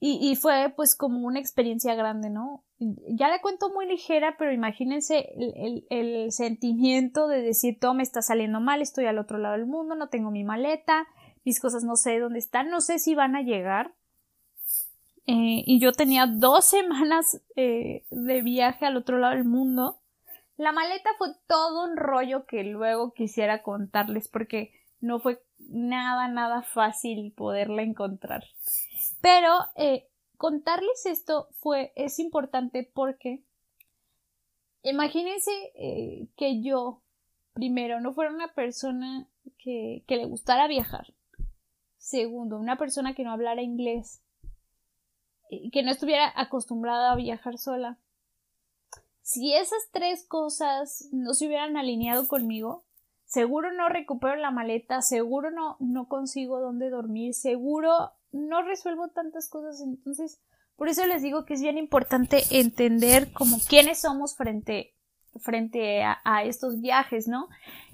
y, 0.03 0.35
fue 0.37 0.73
pues 0.75 0.97
como 0.97 1.27
una 1.27 1.39
experiencia 1.39 1.95
grande, 1.95 2.31
¿no? 2.31 2.65
Ya 2.79 3.29
la 3.29 3.43
cuento 3.43 3.71
muy 3.71 3.87
ligera, 3.87 4.37
pero 4.39 4.51
imagínense 4.51 5.29
el, 5.37 5.53
el, 5.57 5.87
el 5.91 6.33
sentimiento 6.33 7.29
de 7.29 7.43
decir 7.43 7.79
todo 7.79 7.93
me 7.93 8.03
está 8.03 8.23
saliendo 8.23 8.61
mal, 8.61 8.81
estoy 8.81 9.05
al 9.05 9.19
otro 9.19 9.37
lado 9.37 9.57
del 9.57 9.67
mundo, 9.67 9.95
no 9.95 10.09
tengo 10.09 10.31
mi 10.31 10.43
maleta, 10.43 11.07
mis 11.45 11.61
cosas 11.61 11.85
no 11.85 11.97
sé 11.97 12.19
dónde 12.19 12.39
están, 12.39 12.71
no 12.71 12.81
sé 12.81 12.99
si 12.99 13.15
van 13.15 13.37
a 13.37 13.43
llegar. 13.43 13.93
Eh, 15.27 15.63
y 15.67 15.81
yo 15.81 15.93
tenía 15.93 16.27
dos 16.27 16.65
semanas 16.65 17.43
eh, 17.57 18.05
de 18.11 18.41
viaje 18.41 18.87
al 18.87 18.97
otro 18.97 19.19
lado 19.19 19.35
del 19.35 19.45
mundo. 19.45 19.99
La 20.57 20.73
maleta 20.73 21.11
fue 21.19 21.29
todo 21.47 21.85
un 21.85 21.99
rollo 21.99 22.47
que 22.47 22.65
luego 22.65 23.13
quisiera 23.13 23.63
contarles 23.63 24.29
porque 24.29 24.73
no 25.01 25.21
fue 25.21 25.43
nada, 25.59 26.29
nada 26.29 26.63
fácil 26.63 27.33
poderla 27.37 27.83
encontrar. 27.83 28.45
Pero 29.21 29.53
eh, 29.77 30.09
contarles 30.37 31.07
esto 31.07 31.49
fue, 31.53 31.93
es 31.97 32.19
importante 32.19 32.91
porque 32.95 33.45
imagínense 34.83 35.51
que 36.37 36.63
yo, 36.63 37.03
primero, 37.53 38.01
no 38.01 38.15
fuera 38.15 38.33
una 38.33 38.55
persona 38.55 39.29
que, 39.59 40.05
que 40.07 40.17
le 40.17 40.25
gustara 40.25 40.67
viajar. 40.69 41.13
Segundo, 41.99 42.57
una 42.57 42.79
persona 42.79 43.15
que 43.15 43.25
no 43.25 43.33
hablara 43.33 43.63
inglés, 43.63 44.23
que 45.73 45.83
no 45.83 45.91
estuviera 45.91 46.33
acostumbrada 46.35 47.13
a 47.13 47.17
viajar 47.17 47.59
sola. 47.59 47.99
Si 49.21 49.53
esas 49.53 49.91
tres 49.93 50.27
cosas 50.27 51.09
no 51.13 51.35
se 51.35 51.47
hubieran 51.47 51.77
alineado 51.77 52.27
conmigo, 52.27 52.85
seguro 53.27 53.73
no 53.73 53.89
recupero 53.89 54.37
la 54.37 54.51
maleta, 54.51 55.03
seguro 55.03 55.51
no, 55.51 55.77
no 55.79 56.09
consigo 56.09 56.61
dónde 56.61 56.91
dormir, 56.91 57.35
seguro 57.35 58.13
no 58.33 58.63
resuelvo 58.63 59.09
tantas 59.09 59.49
cosas. 59.49 59.81
Entonces, 59.81 60.41
por 60.77 60.89
eso 60.89 61.07
les 61.07 61.23
digo 61.23 61.45
que 61.45 61.55
es 61.55 61.61
bien 61.61 61.79
importante 61.79 62.43
entender 62.51 63.33
como 63.33 63.59
quiénes 63.69 64.01
somos 64.01 64.37
frente, 64.37 64.95
frente 65.39 66.03
a, 66.03 66.43
estos 66.45 66.81
viajes, 66.81 67.29
¿no? 67.29 67.49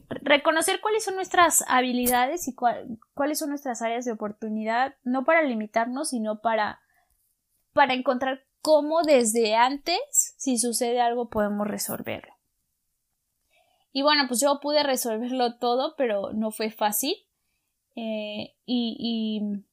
reconocer 0.09 0.81
cuáles 0.81 1.02
son 1.02 1.16
nuestras 1.16 1.64
habilidades 1.66 2.47
y 2.47 2.55
cuáles 2.55 3.40
son 3.40 3.49
nuestras 3.49 3.83
áreas 3.83 4.05
de 4.05 4.12
oportunidad, 4.12 4.95
no 5.02 5.25
para 5.25 5.43
limitarnos, 5.43 6.11
sino 6.11 6.40
para, 6.40 6.81
para 7.73 7.95
encontrar 7.95 8.45
cómo 8.62 9.02
desde 9.02 9.57
antes, 9.57 9.99
si 10.37 10.59
sucede 10.59 11.00
algo, 11.00 11.28
podemos 11.28 11.66
resolverlo. 11.66 12.33
Y 13.90 14.02
bueno, 14.02 14.28
pues 14.28 14.40
yo 14.40 14.61
pude 14.61 14.85
resolverlo 14.85 15.57
todo, 15.59 15.97
pero 15.97 16.33
no 16.33 16.52
fue 16.52 16.71
fácil. 16.71 17.16
Eh, 17.97 18.55
y 18.64 19.64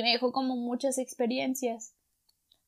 me 0.00 0.12
dejó 0.12 0.32
como 0.32 0.56
muchas 0.56 0.98
experiencias. 0.98 1.94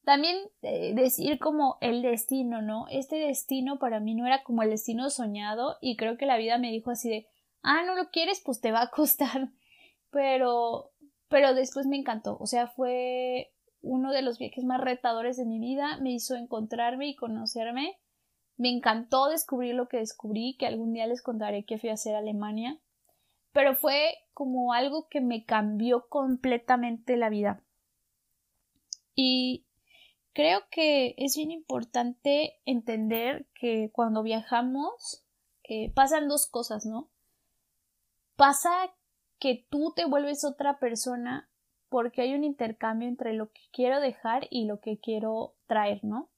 También 0.05 0.37
eh, 0.61 0.93
decir 0.95 1.39
como 1.39 1.79
el 1.81 2.03
destino, 2.03 2.61
¿no? 2.61 2.87
Este 2.91 3.17
destino 3.17 3.79
para 3.79 4.01
mí 4.01 4.15
no 4.15 4.27
era 4.27 4.43
como 4.43 4.63
el 4.63 4.71
destino 4.71 5.09
soñado 5.09 5.79
y 5.81 5.97
creo 5.97 6.19
que 6.19 6.27
la 6.27 6.37
vida 6.37 6.59
me 6.59 6.71
dijo 6.71 6.91
así 6.91 7.09
de, 7.09 7.27
ah, 7.63 7.83
no 7.87 7.95
lo 7.95 8.11
quieres, 8.11 8.43
pues 8.45 8.61
te 8.61 8.73
va 8.73 8.83
a 8.83 8.91
costar. 8.91 9.49
Pero, 10.11 10.93
pero 11.27 11.55
después 11.55 11.89
me 11.89 11.97
encantó, 11.97 12.37
o 12.39 12.47
sea, 12.47 12.69
fue 12.69 13.53
uno 13.85 14.13
de 14.13 14.23
los 14.23 14.39
viajes 14.39 14.63
más 14.63 14.81
retadores 14.81 15.37
de 15.37 15.45
mi 15.45 15.59
vida, 15.59 15.99
me 16.01 16.13
hizo 16.13 16.37
encontrarme 16.37 17.09
y 17.09 17.17
conocerme. 17.17 17.99
Me 18.57 18.71
encantó 18.71 19.27
descubrir 19.27 19.75
lo 19.75 19.89
que 19.89 19.97
descubrí, 19.97 20.57
que 20.57 20.67
algún 20.67 20.93
día 20.93 21.09
les 21.09 21.21
contaré 21.21 21.65
que 21.65 21.79
fui 21.79 21.91
a 21.91 21.95
hacer 21.95 22.15
Alemania, 22.15 22.79
pero 23.55 23.77
fue 23.77 24.17
como 24.35 24.73
algo 24.73 25.09
que 25.09 25.21
me 25.21 25.45
cambió 25.45 26.09
completamente 26.09 27.17
la 27.17 27.31
vida. 27.31 27.63
Y 29.15 29.65
creo 30.33 30.63
que 30.73 31.15
es 31.19 31.37
bien 31.37 31.53
importante 31.53 32.61
entender 32.67 33.47
que 33.55 33.91
cuando 33.93 34.25
viajamos 34.25 35.25
eh, 35.63 35.93
pasan 35.95 36.27
dos 36.27 36.49
cosas, 36.49 36.85
¿no? 36.85 37.11
Pasa 38.35 38.93
que 39.39 39.65
tú 39.71 39.93
te 39.95 40.05
vuelves 40.05 40.45
otra 40.45 40.81
persona 40.81 41.49
porque 41.89 42.23
hay 42.23 42.35
un 42.35 42.43
intercambio 42.43 43.07
entre 43.07 43.35
lo 43.35 43.53
que 43.53 43.61
quiero 43.73 44.01
dejar 44.01 44.49
y 44.51 44.67
lo 44.67 44.81
que 44.81 44.99
quiero 44.99 45.55
traer, 45.67 46.03
¿no? 46.03 46.29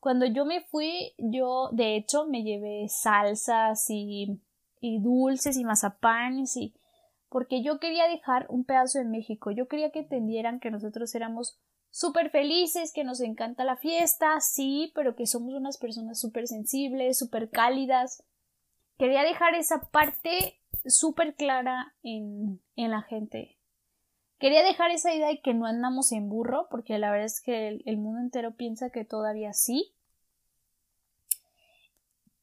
Cuando 0.00 0.26
yo 0.26 0.44
me 0.44 0.62
fui, 0.62 1.14
yo 1.16 1.68
de 1.70 1.94
hecho 1.94 2.26
me 2.26 2.42
llevé 2.42 2.88
salsas 2.88 3.86
y, 3.88 4.40
y 4.84 4.98
dulces 4.98 5.56
y 5.56 5.64
mazapanes 5.64 6.56
y 6.56 6.74
porque 7.30 7.62
yo 7.62 7.80
quería 7.80 8.06
dejar 8.06 8.46
un 8.48 8.64
pedazo 8.64 8.98
de 8.98 9.06
México, 9.06 9.50
yo 9.50 9.66
quería 9.66 9.90
que 9.90 10.00
entendieran 10.00 10.60
que 10.60 10.70
nosotros 10.70 11.14
éramos 11.14 11.58
súper 11.90 12.30
felices, 12.30 12.92
que 12.92 13.02
nos 13.02 13.20
encanta 13.20 13.64
la 13.64 13.76
fiesta, 13.76 14.40
sí, 14.40 14.92
pero 14.94 15.16
que 15.16 15.26
somos 15.26 15.54
unas 15.54 15.78
personas 15.78 16.20
súper 16.20 16.46
sensibles, 16.46 17.18
súper 17.18 17.50
cálidas. 17.50 18.22
Quería 18.98 19.22
dejar 19.22 19.54
esa 19.54 19.80
parte 19.90 20.60
súper 20.84 21.34
clara 21.34 21.94
en, 22.02 22.60
en 22.76 22.90
la 22.90 23.02
gente. 23.02 23.58
Quería 24.38 24.62
dejar 24.62 24.90
esa 24.90 25.14
idea 25.14 25.28
de 25.28 25.40
que 25.40 25.54
no 25.54 25.64
andamos 25.64 26.12
en 26.12 26.28
burro, 26.28 26.68
porque 26.70 26.98
la 26.98 27.10
verdad 27.10 27.26
es 27.26 27.40
que 27.40 27.80
el, 27.84 27.96
mundo 27.96 28.20
entero 28.20 28.54
piensa 28.54 28.90
que 28.90 29.04
todavía 29.04 29.54
sí. 29.54 29.93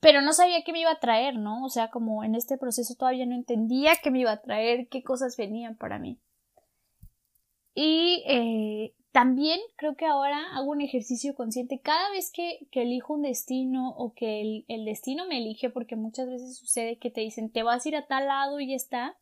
Pero 0.02 0.22
no 0.22 0.34
sabía 0.34 0.64
qué 0.64 0.74
me 0.74 0.82
iba 0.82 0.92
a 0.92 1.00
traer, 1.00 1.38
¿no? 1.38 1.64
O 1.64 1.70
sea, 1.70 1.90
como 1.92 2.24
en 2.24 2.34
este 2.34 2.58
proceso 2.58 2.96
todavía 2.96 3.28
no 3.28 3.36
entendía 3.36 3.94
qué 4.04 4.10
me 4.10 4.20
iba 4.20 4.32
a 4.32 4.42
traer, 4.42 4.88
qué 4.90 5.04
cosas 5.04 5.38
venían 5.38 5.78
para 5.78 6.00
mí. 6.00 6.20
Y 7.76 8.24
eh, 8.28 8.96
también 9.12 9.60
creo 9.76 9.96
que 9.96 10.08
ahora 10.08 10.56
hago 10.56 10.72
un 10.72 10.82
ejercicio 10.82 11.36
consciente 11.36 11.82
cada 11.82 12.10
vez 12.12 12.32
que, 12.32 12.68
elijo 12.72 13.14
un 13.14 13.22
destino 13.22 13.92
o 13.92 14.14
que 14.14 14.64
el, 14.68 14.86
destino 14.86 15.28
me 15.28 15.38
elige, 15.38 15.70
porque 15.70 15.96
muchas 15.96 16.28
veces 16.28 16.58
sucede 16.58 16.98
que 16.98 17.12
te 17.12 17.22
dicen 17.22 17.52
te 17.52 17.62
vas 17.62 17.86
a 17.86 17.90
ir 17.90 17.96
a 17.96 18.08
tal 18.08 18.28
lado 18.28 18.60
y 18.60 18.74
está, 18.74 19.20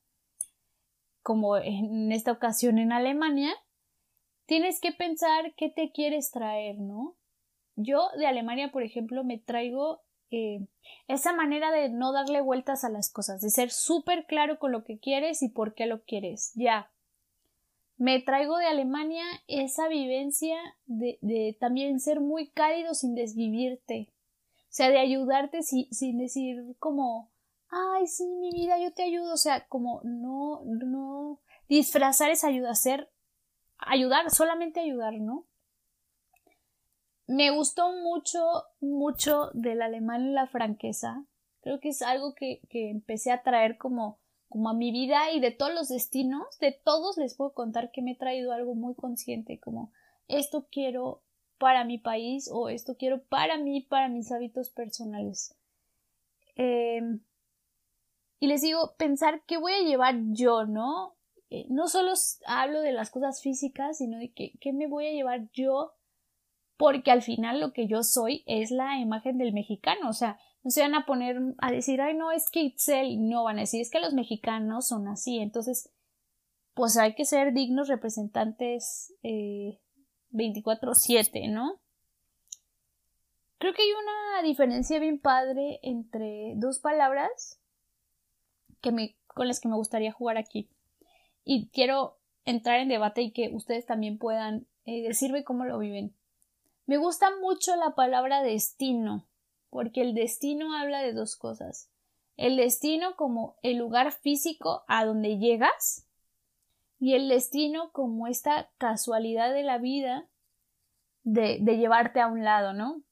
como 1.21 1.57
en 1.57 2.13
esta 2.13 2.31
ocasión 2.31 2.77
en 2.79 2.93
Alemania, 2.93 3.51
tienes 4.45 4.79
que 4.79 4.93
pensar 4.93 5.53
qué 5.57 5.69
te 5.69 5.91
quieres 5.91 6.31
traer, 6.31 6.79
¿no? 6.79 7.17
Yo 7.75 8.09
de 8.17 8.27
Alemania, 8.27 8.71
por 8.71 8.83
ejemplo, 8.83 9.25
me 9.25 9.37
traigo 9.37 10.01
eh, 10.31 10.67
esa 11.07 11.33
manera 11.33 11.71
de 11.71 11.89
no 11.89 12.11
darle 12.11 12.41
vueltas 12.41 12.83
a 12.83 12.89
las 12.89 13.11
cosas, 13.11 13.41
de 13.41 13.49
ser 13.49 13.71
súper 13.71 14.25
claro 14.25 14.59
con 14.59 14.71
lo 14.71 14.83
que 14.83 14.99
quieres 14.99 15.41
y 15.41 15.49
por 15.49 15.73
qué 15.73 15.85
lo 15.85 16.03
quieres. 16.03 16.51
Ya. 16.55 16.91
Me 17.97 18.21
traigo 18.21 18.57
de 18.57 18.67
Alemania 18.67 19.25
esa 19.47 19.87
vivencia 19.87 20.57
de, 20.85 21.17
de 21.21 21.57
también 21.59 21.99
ser 21.99 22.21
muy 22.21 22.49
cálido 22.49 22.93
sin 22.93 23.13
desvivirte. 23.13 24.13
O 24.63 24.71
sea, 24.71 24.89
de 24.89 24.99
ayudarte 24.99 25.63
sin 25.63 26.17
decir 26.17 26.75
como 26.79 27.31
ay, 27.69 28.07
sí, 28.07 28.25
mi 28.25 28.51
vida, 28.51 28.79
yo 28.79 28.91
te 28.91 29.03
ayudo, 29.03 29.33
o 29.33 29.37
sea, 29.37 29.67
como 29.67 30.01
no, 30.03 30.61
no, 30.65 31.39
disfrazar 31.67 32.31
esa 32.31 32.47
ayuda, 32.47 32.71
hacer, 32.71 33.09
ayudar, 33.77 34.29
solamente 34.31 34.79
ayudar, 34.79 35.13
¿no? 35.19 35.45
Me 37.29 37.51
gustó 37.51 37.91
mucho, 37.91 38.39
mucho 38.81 39.51
del 39.53 39.83
alemán 39.83 40.33
la 40.33 40.47
franqueza. 40.47 41.27
Creo 41.61 41.79
que 41.79 41.89
es 41.89 42.01
algo 42.01 42.33
que, 42.33 42.59
que 42.69 42.89
empecé 42.89 43.31
a 43.31 43.43
traer 43.43 43.77
como, 43.77 44.17
como 44.47 44.67
a 44.67 44.73
mi 44.73 44.91
vida 44.91 45.31
y 45.31 45.39
de 45.39 45.51
todos 45.51 45.71
los 45.71 45.89
destinos, 45.89 46.57
de 46.59 46.71
todos 46.71 47.17
les 47.17 47.35
puedo 47.35 47.53
contar 47.53 47.91
que 47.91 48.01
me 48.01 48.13
he 48.13 48.15
traído 48.15 48.51
algo 48.51 48.73
muy 48.73 48.95
consciente, 48.95 49.59
como 49.59 49.91
esto 50.27 50.65
quiero 50.71 51.21
para 51.59 51.83
mi 51.83 51.99
país 51.99 52.49
o 52.51 52.67
esto 52.67 52.97
quiero 52.97 53.21
para 53.21 53.59
mí, 53.59 53.81
para 53.81 54.09
mis 54.09 54.31
hábitos 54.31 54.71
personales. 54.71 55.55
Eh, 56.55 56.99
y 58.39 58.47
les 58.47 58.61
digo, 58.63 58.95
pensar 58.97 59.43
qué 59.45 59.57
voy 59.57 59.73
a 59.73 59.83
llevar 59.83 60.15
yo, 60.31 60.65
¿no? 60.65 61.13
Eh, 61.51 61.67
no 61.69 61.89
solo 61.89 62.13
hablo 62.47 62.81
de 62.81 62.91
las 62.91 63.11
cosas 63.11 63.43
físicas, 63.43 63.99
sino 63.99 64.17
de 64.17 64.31
que, 64.31 64.53
qué 64.59 64.73
me 64.73 64.87
voy 64.87 65.05
a 65.05 65.13
llevar 65.13 65.47
yo, 65.51 65.93
porque 66.79 67.11
al 67.11 67.21
final 67.21 67.59
lo 67.59 67.73
que 67.73 67.87
yo 67.87 68.03
soy 68.03 68.41
es 68.45 68.71
la 68.71 68.99
imagen 68.99 69.37
del 69.37 69.51
mexicano, 69.51 70.07
o 70.07 70.13
sea, 70.13 70.39
no 70.63 70.71
se 70.71 70.79
van 70.79 70.95
a 70.95 71.05
poner 71.05 71.37
a 71.57 71.71
decir, 71.71 71.99
ay, 71.99 72.15
no, 72.15 72.31
es 72.31 72.49
que 72.49 72.61
Itzel, 72.61 73.27
no 73.27 73.43
van 73.43 73.57
a 73.57 73.61
decir, 73.61 73.81
es 73.81 73.91
que 73.91 73.99
los 73.99 74.13
mexicanos 74.13 74.87
son 74.87 75.09
así, 75.09 75.39
entonces, 75.39 75.91
pues 76.75 76.95
hay 76.95 77.15
que 77.15 77.25
ser 77.25 77.51
dignos 77.51 77.89
representantes 77.89 79.13
eh, 79.23 79.77
24-7, 80.31 81.51
¿no? 81.51 81.81
Creo 83.57 83.73
que 83.73 83.81
hay 83.81 83.91
una 83.91 84.47
diferencia 84.47 84.99
bien 84.99 85.19
padre 85.19 85.81
entre 85.83 86.53
dos 86.55 86.79
palabras 86.79 87.59
que 88.79 88.93
me, 88.93 89.17
con 89.27 89.49
las 89.49 89.59
que 89.59 89.67
me 89.67 89.75
gustaría 89.75 90.13
jugar 90.13 90.37
aquí. 90.37 90.69
Y 91.43 91.67
quiero 91.73 92.19
entrar 92.45 92.79
en 92.79 92.87
debate 92.87 93.21
y 93.21 93.31
que 93.33 93.49
ustedes 93.53 93.85
también 93.85 94.17
puedan 94.17 94.65
eh, 94.85 95.05
decirme 95.05 95.43
cómo 95.43 95.65
lo 95.65 95.77
viven. 95.77 96.15
Me 96.89 96.97
gusta 96.97 97.29
mucho 97.39 97.75
la 97.75 97.93
palabra 97.93 98.41
destino, 98.41 99.27
porque 99.69 100.01
el 100.01 100.15
destino 100.15 100.75
habla 100.75 101.03
de 101.03 101.13
dos 101.13 101.35
cosas. 101.35 101.87
El 102.35 102.57
destino 102.57 103.15
como 103.15 103.57
el 103.61 103.77
lugar 103.77 104.11
físico 104.11 104.85
a 104.87 105.05
donde 105.05 105.37
llegas 105.37 106.07
y 106.99 107.13
el 107.13 107.29
destino 107.29 107.91
como 107.91 108.25
esta 108.25 108.71
casualidad 108.79 109.53
de 109.53 109.61
la 109.61 109.77
vida 109.77 110.27
de, 111.21 111.59
llevarte 111.59 112.21
a 112.21 112.27
un 112.27 112.43
lado, 112.43 112.73
¿no? 112.73 113.03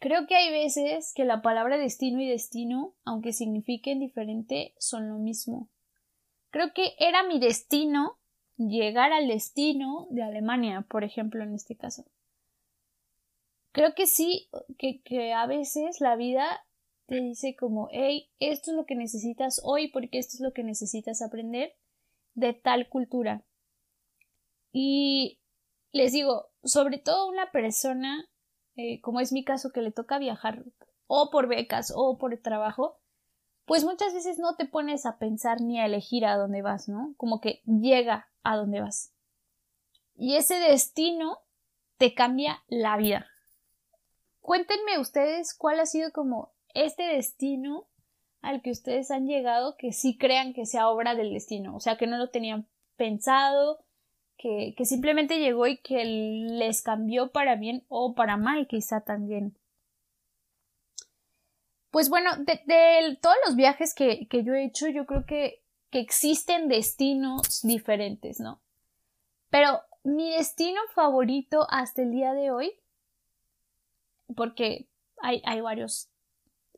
Creo 0.00 0.26
que 0.26 0.34
hay 0.34 0.50
veces 0.50 1.12
que 1.14 1.24
la 1.24 1.42
palabra 1.42 1.78
destino 1.78 2.20
y 2.20 2.28
destino, 2.28 2.96
aunque 3.04 3.32
signifiquen 3.32 4.00
diferente, 4.00 4.74
son 4.76 5.08
lo 5.08 5.18
mismo. 5.18 5.68
Creo 6.50 6.72
que 6.74 6.96
era 6.98 7.22
mi 7.22 7.38
destino 7.38 8.18
llegar 8.56 9.12
al 9.12 9.28
destino 9.28 10.08
de 10.10 10.24
Alemania, 10.24 10.84
por 10.88 11.04
ejemplo, 11.04 11.44
en 11.44 11.54
este 11.54 11.76
caso. 11.76 12.06
Creo 13.72 13.94
que 13.94 14.06
sí, 14.06 14.48
que, 14.78 15.00
que 15.02 15.32
a 15.32 15.46
veces 15.46 16.00
la 16.00 16.16
vida 16.16 16.64
te 17.06 17.16
dice 17.16 17.56
como, 17.56 17.88
hey, 17.92 18.30
esto 18.38 18.70
es 18.70 18.76
lo 18.76 18.86
que 18.86 18.94
necesitas 18.94 19.60
hoy 19.64 19.88
porque 19.88 20.18
esto 20.18 20.36
es 20.36 20.40
lo 20.40 20.52
que 20.52 20.64
necesitas 20.64 21.22
aprender 21.22 21.74
de 22.34 22.52
tal 22.52 22.88
cultura. 22.88 23.44
Y 24.72 25.40
les 25.92 26.12
digo, 26.12 26.50
sobre 26.62 26.98
todo 26.98 27.28
una 27.28 27.50
persona 27.50 28.30
eh, 28.82 29.00
como 29.00 29.20
es 29.20 29.32
mi 29.32 29.44
caso 29.44 29.72
que 29.72 29.82
le 29.82 29.92
toca 29.92 30.18
viajar 30.18 30.64
o 31.06 31.30
por 31.30 31.48
becas 31.48 31.92
o 31.94 32.16
por 32.18 32.36
trabajo, 32.38 32.98
pues 33.66 33.84
muchas 33.84 34.14
veces 34.14 34.38
no 34.38 34.56
te 34.56 34.64
pones 34.64 35.06
a 35.06 35.18
pensar 35.18 35.60
ni 35.60 35.78
a 35.78 35.86
elegir 35.86 36.24
a 36.24 36.36
dónde 36.36 36.62
vas, 36.62 36.88
¿no? 36.88 37.14
Como 37.16 37.40
que 37.40 37.62
llega 37.66 38.30
a 38.42 38.56
dónde 38.56 38.80
vas. 38.80 39.12
Y 40.14 40.36
ese 40.36 40.54
destino 40.54 41.38
te 41.98 42.14
cambia 42.14 42.62
la 42.68 42.96
vida. 42.96 43.26
Cuéntenme 44.40 44.98
ustedes 44.98 45.54
cuál 45.54 45.80
ha 45.80 45.86
sido 45.86 46.12
como 46.12 46.52
este 46.74 47.02
destino 47.02 47.86
al 48.42 48.62
que 48.62 48.70
ustedes 48.70 49.10
han 49.10 49.26
llegado 49.26 49.76
que 49.76 49.92
sí 49.92 50.16
crean 50.16 50.54
que 50.54 50.66
sea 50.66 50.88
obra 50.88 51.14
del 51.14 51.32
destino, 51.32 51.76
o 51.76 51.80
sea, 51.80 51.96
que 51.96 52.06
no 52.06 52.16
lo 52.16 52.30
tenían 52.30 52.66
pensado, 52.96 53.84
que, 54.36 54.74
simplemente 54.84 55.38
llegó 55.38 55.66
y 55.66 55.78
que 55.78 56.04
les 56.04 56.82
cambió 56.82 57.30
para 57.30 57.56
bien 57.56 57.84
o 57.88 58.14
para 58.14 58.38
mal 58.38 58.66
quizá 58.66 59.02
también. 59.02 59.56
Pues 61.90 62.08
bueno, 62.08 62.30
de, 62.38 63.18
todos 63.20 63.36
los 63.46 63.56
viajes 63.56 63.94
que, 63.94 64.26
yo 64.30 64.54
he 64.54 64.64
hecho, 64.64 64.88
yo 64.88 65.04
creo 65.04 65.26
que, 65.26 65.62
que 65.90 66.00
existen 66.00 66.68
destinos 66.68 67.60
diferentes, 67.62 68.40
¿no? 68.40 68.62
Pero 69.50 69.80
mi 70.04 70.30
destino 70.30 70.80
favorito 70.94 71.66
hasta 71.68 72.02
el 72.02 72.12
día 72.12 72.32
de 72.32 72.50
hoy, 72.50 72.79
porque 74.34 74.88
hay, 75.22 75.42
hay 75.44 75.60
varios, 75.60 76.10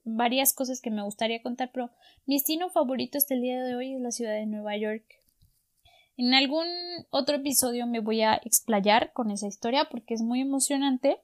varias 0.04 0.52
cosas 0.52 0.80
que 0.80 0.90
me 0.90 1.02
gustaría 1.02 1.42
contar, 1.42 1.70
pero 1.72 1.90
mi 2.26 2.34
destino 2.34 2.70
favorito 2.70 3.18
hasta 3.18 3.34
el 3.34 3.42
día 3.42 3.62
de 3.62 3.74
hoy 3.74 3.94
es 3.94 4.00
la 4.00 4.10
ciudad 4.10 4.34
de 4.34 4.46
Nueva 4.46 4.76
York. 4.76 5.04
En 6.16 6.34
algún 6.34 6.66
otro 7.10 7.36
episodio 7.36 7.86
me 7.86 8.00
voy 8.00 8.22
a 8.22 8.34
explayar 8.44 9.12
con 9.12 9.30
esa 9.30 9.46
historia 9.46 9.88
porque 9.90 10.14
es 10.14 10.22
muy 10.22 10.40
emocionante. 10.40 11.20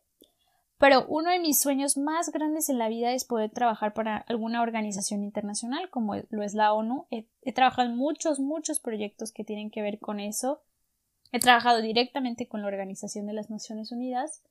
Pero 0.79 1.07
uno 1.09 1.31
de 1.31 1.41
mis 1.41 1.61
sueños 1.61 1.97
más 1.97 2.31
grandes 2.31 2.69
en 2.69 2.79
la 2.79 2.89
vida 2.89 3.13
es 3.13 3.25
poder 3.25 3.51
trabajar 3.51 3.95
para 3.95 4.17
alguna 4.17 4.63
organización 4.63 5.25
internacional 5.25 5.91
como 5.91 6.15
lo 6.31 6.43
es 6.45 6.55
la 6.55 6.73
ONU. 6.73 7.07
He, 7.11 7.27
he, 7.43 7.53
trabajado 7.53 7.89
en 7.89 7.97
muchos, 7.97 8.39
muchos 8.39 8.79
proyectos 8.79 9.33
que 9.33 9.43
tienen 9.43 9.73
que 9.73 9.83
ver 9.83 9.99
con 9.99 10.21
eso. 10.21 10.63
He 11.33 11.41
trabajado 11.41 11.83
directamente 11.83 12.47
con 12.47 12.63
la 12.63 12.69
Organización 12.69 13.27
de 13.27 13.33
las 13.33 13.51
Naciones 13.51 13.91
Unidas 13.91 14.45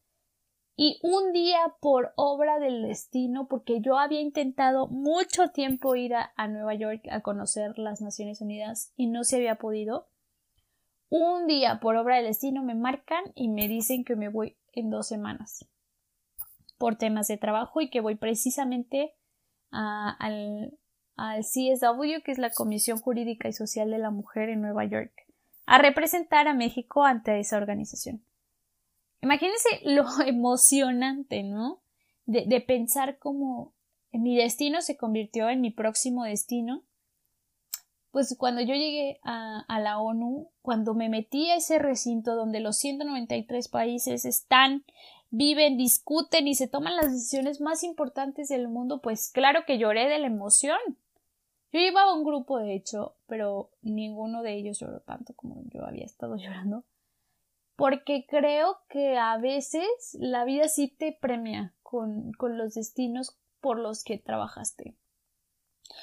y 0.79 0.99
un 1.01 1.33
día 1.33 1.73
por 1.81 2.13
obra 2.15 2.59
del 2.59 2.83
destino, 2.83 3.47
porque 3.47 3.81
yo 3.81 3.97
había 3.97 4.21
intentado 4.21 4.87
mucho 4.87 5.47
tiempo 5.47 5.95
ir 5.95 6.13
a, 6.13 6.47
Nueva 6.47 6.75
York 6.75 7.01
a 7.09 7.21
conocer 7.21 7.79
las 7.79 7.99
Naciones 7.99 8.41
Unidas 8.41 8.93
y 8.95 9.07
no 9.07 9.23
se 9.23 9.37
había 9.37 9.55
podido, 9.55 10.07
un 11.09 11.47
día 11.47 11.79
por 11.79 11.95
obra 11.95 12.17
del 12.17 12.25
destino 12.25 12.63
me 12.63 12.75
marcan 12.75 13.23
y 13.33 13.47
me 13.47 13.67
dicen 13.67 14.05
que 14.05 14.15
me 14.15 14.29
voy 14.29 14.55
en 14.71 14.91
dos 14.91 15.07
semanas 15.07 15.67
por 16.77 16.95
temas 16.95 17.27
de 17.27 17.37
trabajo 17.37 17.81
y 17.81 17.89
que 17.89 18.01
voy 18.01 18.13
precisamente 18.13 19.15
al, 19.71 20.77
al 21.15 21.41
CSW, 21.41 22.21
que 22.23 22.31
es 22.31 22.37
la 22.37 22.51
Comisión 22.51 22.99
Jurídica 22.99 23.47
y 23.47 23.53
Social 23.53 23.89
de 23.89 23.97
la 23.97 24.11
Mujer 24.11 24.49
en 24.49 24.61
Nueva 24.61 24.85
York, 24.85 25.11
a 25.65 25.79
representar 25.79 26.47
a 26.47 26.53
México 26.53 27.03
ante 27.03 27.39
esa 27.39 27.57
organización. 27.57 28.21
Imagínense 29.21 29.69
lo 29.83 30.05
emocionante, 30.25 31.43
¿no? 31.43 31.81
De, 32.25 32.59
pensar 32.59 33.19
cómo 33.19 33.73
mi 34.11 34.35
destino 34.35 34.81
se 34.81 34.97
convirtió 34.97 35.49
en 35.49 35.61
mi 35.61 35.71
próximo 35.71 36.25
destino. 36.25 36.83
Pues 38.11 38.35
cuando 38.37 38.61
yo 38.61 38.73
llegué 38.73 39.19
a, 39.23 39.63
a, 39.67 39.79
la 39.79 39.99
ONU, 39.99 40.49
cuando 40.61 40.93
me 40.93 41.07
metí 41.07 41.49
a 41.49 41.55
ese 41.55 41.79
recinto 41.79 42.35
donde 42.35 42.59
los 42.59 42.77
193 42.77 43.69
países 43.69 44.25
están, 44.25 44.83
viven, 45.29 45.77
discuten 45.77 46.47
y 46.47 46.55
se 46.55 46.67
toman 46.67 46.95
las 46.97 47.11
decisiones 47.11 47.61
más 47.61 47.83
importantes 47.83 48.49
del 48.49 48.67
mundo, 48.67 49.01
pues 49.01 49.29
claro 49.31 49.63
que 49.65 49.77
lloré 49.77 50.09
de 50.09 50.19
la 50.19 50.27
emoción. 50.27 50.79
Yo 51.71 51.79
llevaba 51.79 52.13
un 52.13 52.23
grupo, 52.23 52.57
de 52.57 52.75
hecho, 52.75 53.15
pero 53.27 53.69
ninguno 53.81 54.41
de 54.41 54.55
ellos 54.55 54.79
lloró 54.79 54.99
tanto 55.01 55.33
como 55.33 55.61
yo 55.69 55.85
había 55.85 56.05
estado 56.05 56.35
llorando 56.37 56.83
porque 57.77 58.25
creo 58.27 58.79
que 58.89 59.17
a 59.17 59.37
veces 59.37 59.87
la 60.13 60.43
vida 60.45 60.67
sí 60.67 60.87
te 60.89 61.13
premia 61.13 61.75
con, 61.83 62.33
los 62.39 62.73
destinos 62.73 63.37
por 63.61 63.79
los 63.79 64.03
que 64.03 64.17
trabajaste. 64.17 64.95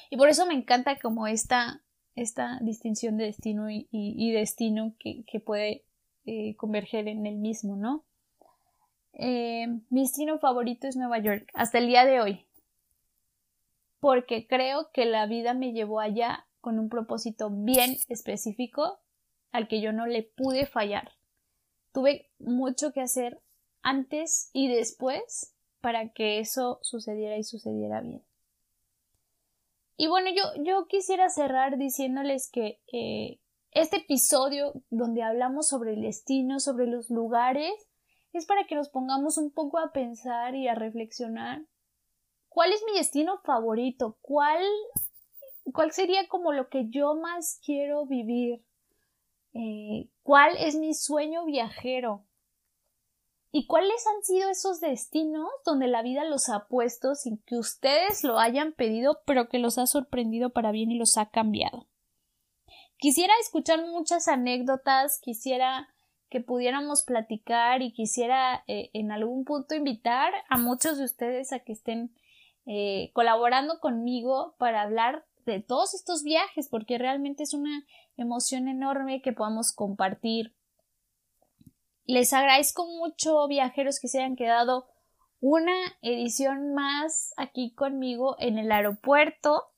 Y 0.08 0.16
por 0.16 0.28
eso 0.28 0.46
me 0.46 0.54
encanta 0.54 0.98
como 1.00 1.26
esta, 1.26 1.82
esta 2.14 2.60
distinción 2.62 3.16
de 3.18 3.24
destino 3.24 3.68
y, 3.68 4.32
destino 4.32 4.94
que, 5.00 5.40
puede 5.40 5.84
eh, 6.24 6.54
converger 6.56 7.08
en 7.08 7.26
el 7.26 7.36
mismo, 7.36 7.74
¿no? 7.74 8.04
Eh, 9.12 9.66
mi 9.90 10.02
destino 10.02 10.38
favorito 10.38 10.86
es 10.86 10.96
Nueva 10.96 11.18
York, 11.18 11.50
hasta 11.54 11.78
el 11.78 11.88
día 11.88 12.04
de 12.04 12.20
hoy, 12.20 12.46
porque 13.98 14.46
creo 14.46 14.90
que 14.92 15.06
la 15.06 15.26
vida 15.26 15.54
me 15.54 15.72
llevó 15.72 15.98
allá 15.98 16.46
con 16.60 16.78
un 16.78 16.88
propósito 16.88 17.50
bien 17.50 17.96
específico 18.08 19.00
al 19.50 19.66
que 19.66 19.80
yo 19.80 19.92
no 19.92 20.06
le 20.06 20.22
pude 20.22 20.66
fallar 20.66 21.12
tuve 21.94 22.28
mucho 22.38 22.92
que 22.92 23.00
hacer 23.00 23.40
antes 23.82 24.50
y 24.52 24.68
después 24.68 25.54
para 25.80 26.12
que 26.12 26.40
eso 26.40 26.80
sucediera 26.82 27.38
y 27.38 27.44
sucediera 27.44 28.00
bien. 28.00 28.22
Y 29.96 30.08
bueno, 30.08 30.28
yo, 30.34 30.62
yo 30.64 30.86
quisiera 30.88 31.30
cerrar 31.30 31.78
diciéndoles 31.78 32.50
que 32.50 32.80
eh, 32.92 33.38
este 33.70 33.98
episodio 33.98 34.72
donde 34.90 35.22
hablamos 35.22 35.68
sobre 35.68 35.94
el 35.94 36.02
destino, 36.02 36.58
sobre 36.58 36.86
los 36.86 37.10
lugares, 37.10 37.72
es 38.32 38.44
para 38.44 38.64
que 38.64 38.74
nos 38.74 38.88
pongamos 38.88 39.38
un 39.38 39.52
poco 39.52 39.78
a 39.78 39.92
pensar 39.92 40.56
y 40.56 40.66
a 40.66 40.74
reflexionar 40.74 41.64
cuál 42.48 42.72
es 42.72 42.82
mi 42.90 42.98
destino 42.98 43.38
favorito, 43.44 44.18
cuál, 44.20 44.64
cuál 45.72 45.92
sería 45.92 46.26
como 46.26 46.52
lo 46.52 46.68
que 46.68 46.88
yo 46.88 47.14
más 47.14 47.60
quiero 47.64 48.06
vivir, 48.06 48.64
eh, 49.54 50.08
cuál 50.22 50.56
es 50.58 50.74
mi 50.74 50.94
sueño 50.94 51.44
viajero 51.44 52.24
y 53.52 53.66
cuáles 53.66 54.04
han 54.06 54.24
sido 54.24 54.50
esos 54.50 54.80
destinos 54.80 55.48
donde 55.64 55.86
la 55.86 56.02
vida 56.02 56.24
los 56.24 56.48
ha 56.48 56.66
puesto 56.66 57.14
sin 57.14 57.38
que 57.38 57.56
ustedes 57.56 58.24
lo 58.24 58.40
hayan 58.40 58.72
pedido, 58.72 59.20
pero 59.26 59.48
que 59.48 59.60
los 59.60 59.78
ha 59.78 59.86
sorprendido 59.86 60.50
para 60.50 60.72
bien 60.72 60.90
y 60.90 60.98
los 60.98 61.16
ha 61.18 61.30
cambiado. 61.30 61.86
Quisiera 62.96 63.32
escuchar 63.40 63.86
muchas 63.86 64.26
anécdotas, 64.26 65.20
quisiera 65.20 65.88
que 66.30 66.40
pudiéramos 66.40 67.04
platicar 67.04 67.80
y 67.80 67.92
quisiera 67.92 68.64
eh, 68.66 68.90
en 68.92 69.12
algún 69.12 69.44
punto 69.44 69.76
invitar 69.76 70.32
a 70.48 70.58
muchos 70.58 70.98
de 70.98 71.04
ustedes 71.04 71.52
a 71.52 71.60
que 71.60 71.74
estén 71.74 72.12
eh, 72.66 73.10
colaborando 73.12 73.78
conmigo 73.78 74.56
para 74.58 74.82
hablar 74.82 75.24
de 75.44 75.60
todos 75.60 75.94
estos 75.94 76.22
viajes, 76.22 76.68
porque 76.68 76.98
realmente 76.98 77.42
es 77.42 77.54
una 77.54 77.84
emoción 78.16 78.68
enorme 78.68 79.22
que 79.22 79.32
podamos 79.32 79.72
compartir. 79.72 80.54
Les 82.06 82.32
agradezco 82.32 82.86
mucho, 82.86 83.46
viajeros, 83.48 83.98
que 84.00 84.08
se 84.08 84.18
hayan 84.18 84.36
quedado 84.36 84.86
una 85.40 85.74
edición 86.00 86.74
más 86.74 87.34
aquí 87.36 87.74
conmigo 87.74 88.36
en 88.38 88.58
el 88.58 88.72
aeropuerto. 88.72 89.70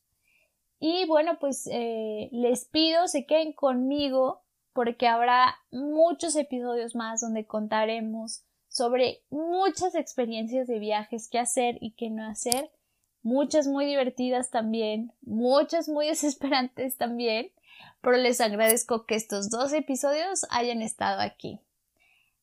Y 0.79 1.07
bueno, 1.07 1.39
pues 1.41 1.69
eh, 1.73 2.29
les 2.33 2.67
pido 2.67 3.09
se 3.09 3.27
queden 3.27 3.53
conmigo 3.53 4.45
porque 4.73 5.09
habrá 5.09 5.57
muchos 5.73 6.37
episodios 6.37 6.95
más 6.95 7.21
donde 7.21 7.47
contaremos 7.47 8.45
sobre 8.69 9.25
muchas 9.31 9.95
experiencias 9.95 10.67
de 10.67 10.79
viajes 10.79 11.29
que 11.31 11.39
hacer 11.39 11.79
y 11.81 11.95
que 11.95 12.11
no 12.11 12.29
hacer 12.29 12.71
muchas 13.27 13.67
muy 13.67 13.87
divertidas 13.87 14.51
también, 14.51 15.13
muchas 15.23 15.89
muy 15.89 16.07
desesperantes 16.11 16.97
también, 16.97 17.51
pero 18.01 18.17
les 18.17 18.41
agradezco 18.41 19.05
que 19.05 19.17
estos 19.17 19.51
dos 19.51 19.73
episodios 19.73 20.47
hayan 20.49 20.81
estado 20.81 21.21
aquí. 21.21 21.59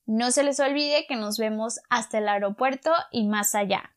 No 0.05 0.31
se 0.31 0.43
les 0.43 0.59
olvide 0.59 1.07
que 1.07 1.15
nos 1.15 1.37
vemos 1.37 1.79
hasta 1.89 2.17
el 2.17 2.27
aeropuerto 2.27 2.91
y 3.11 3.25
más 3.25 3.55
allá. 3.55 3.92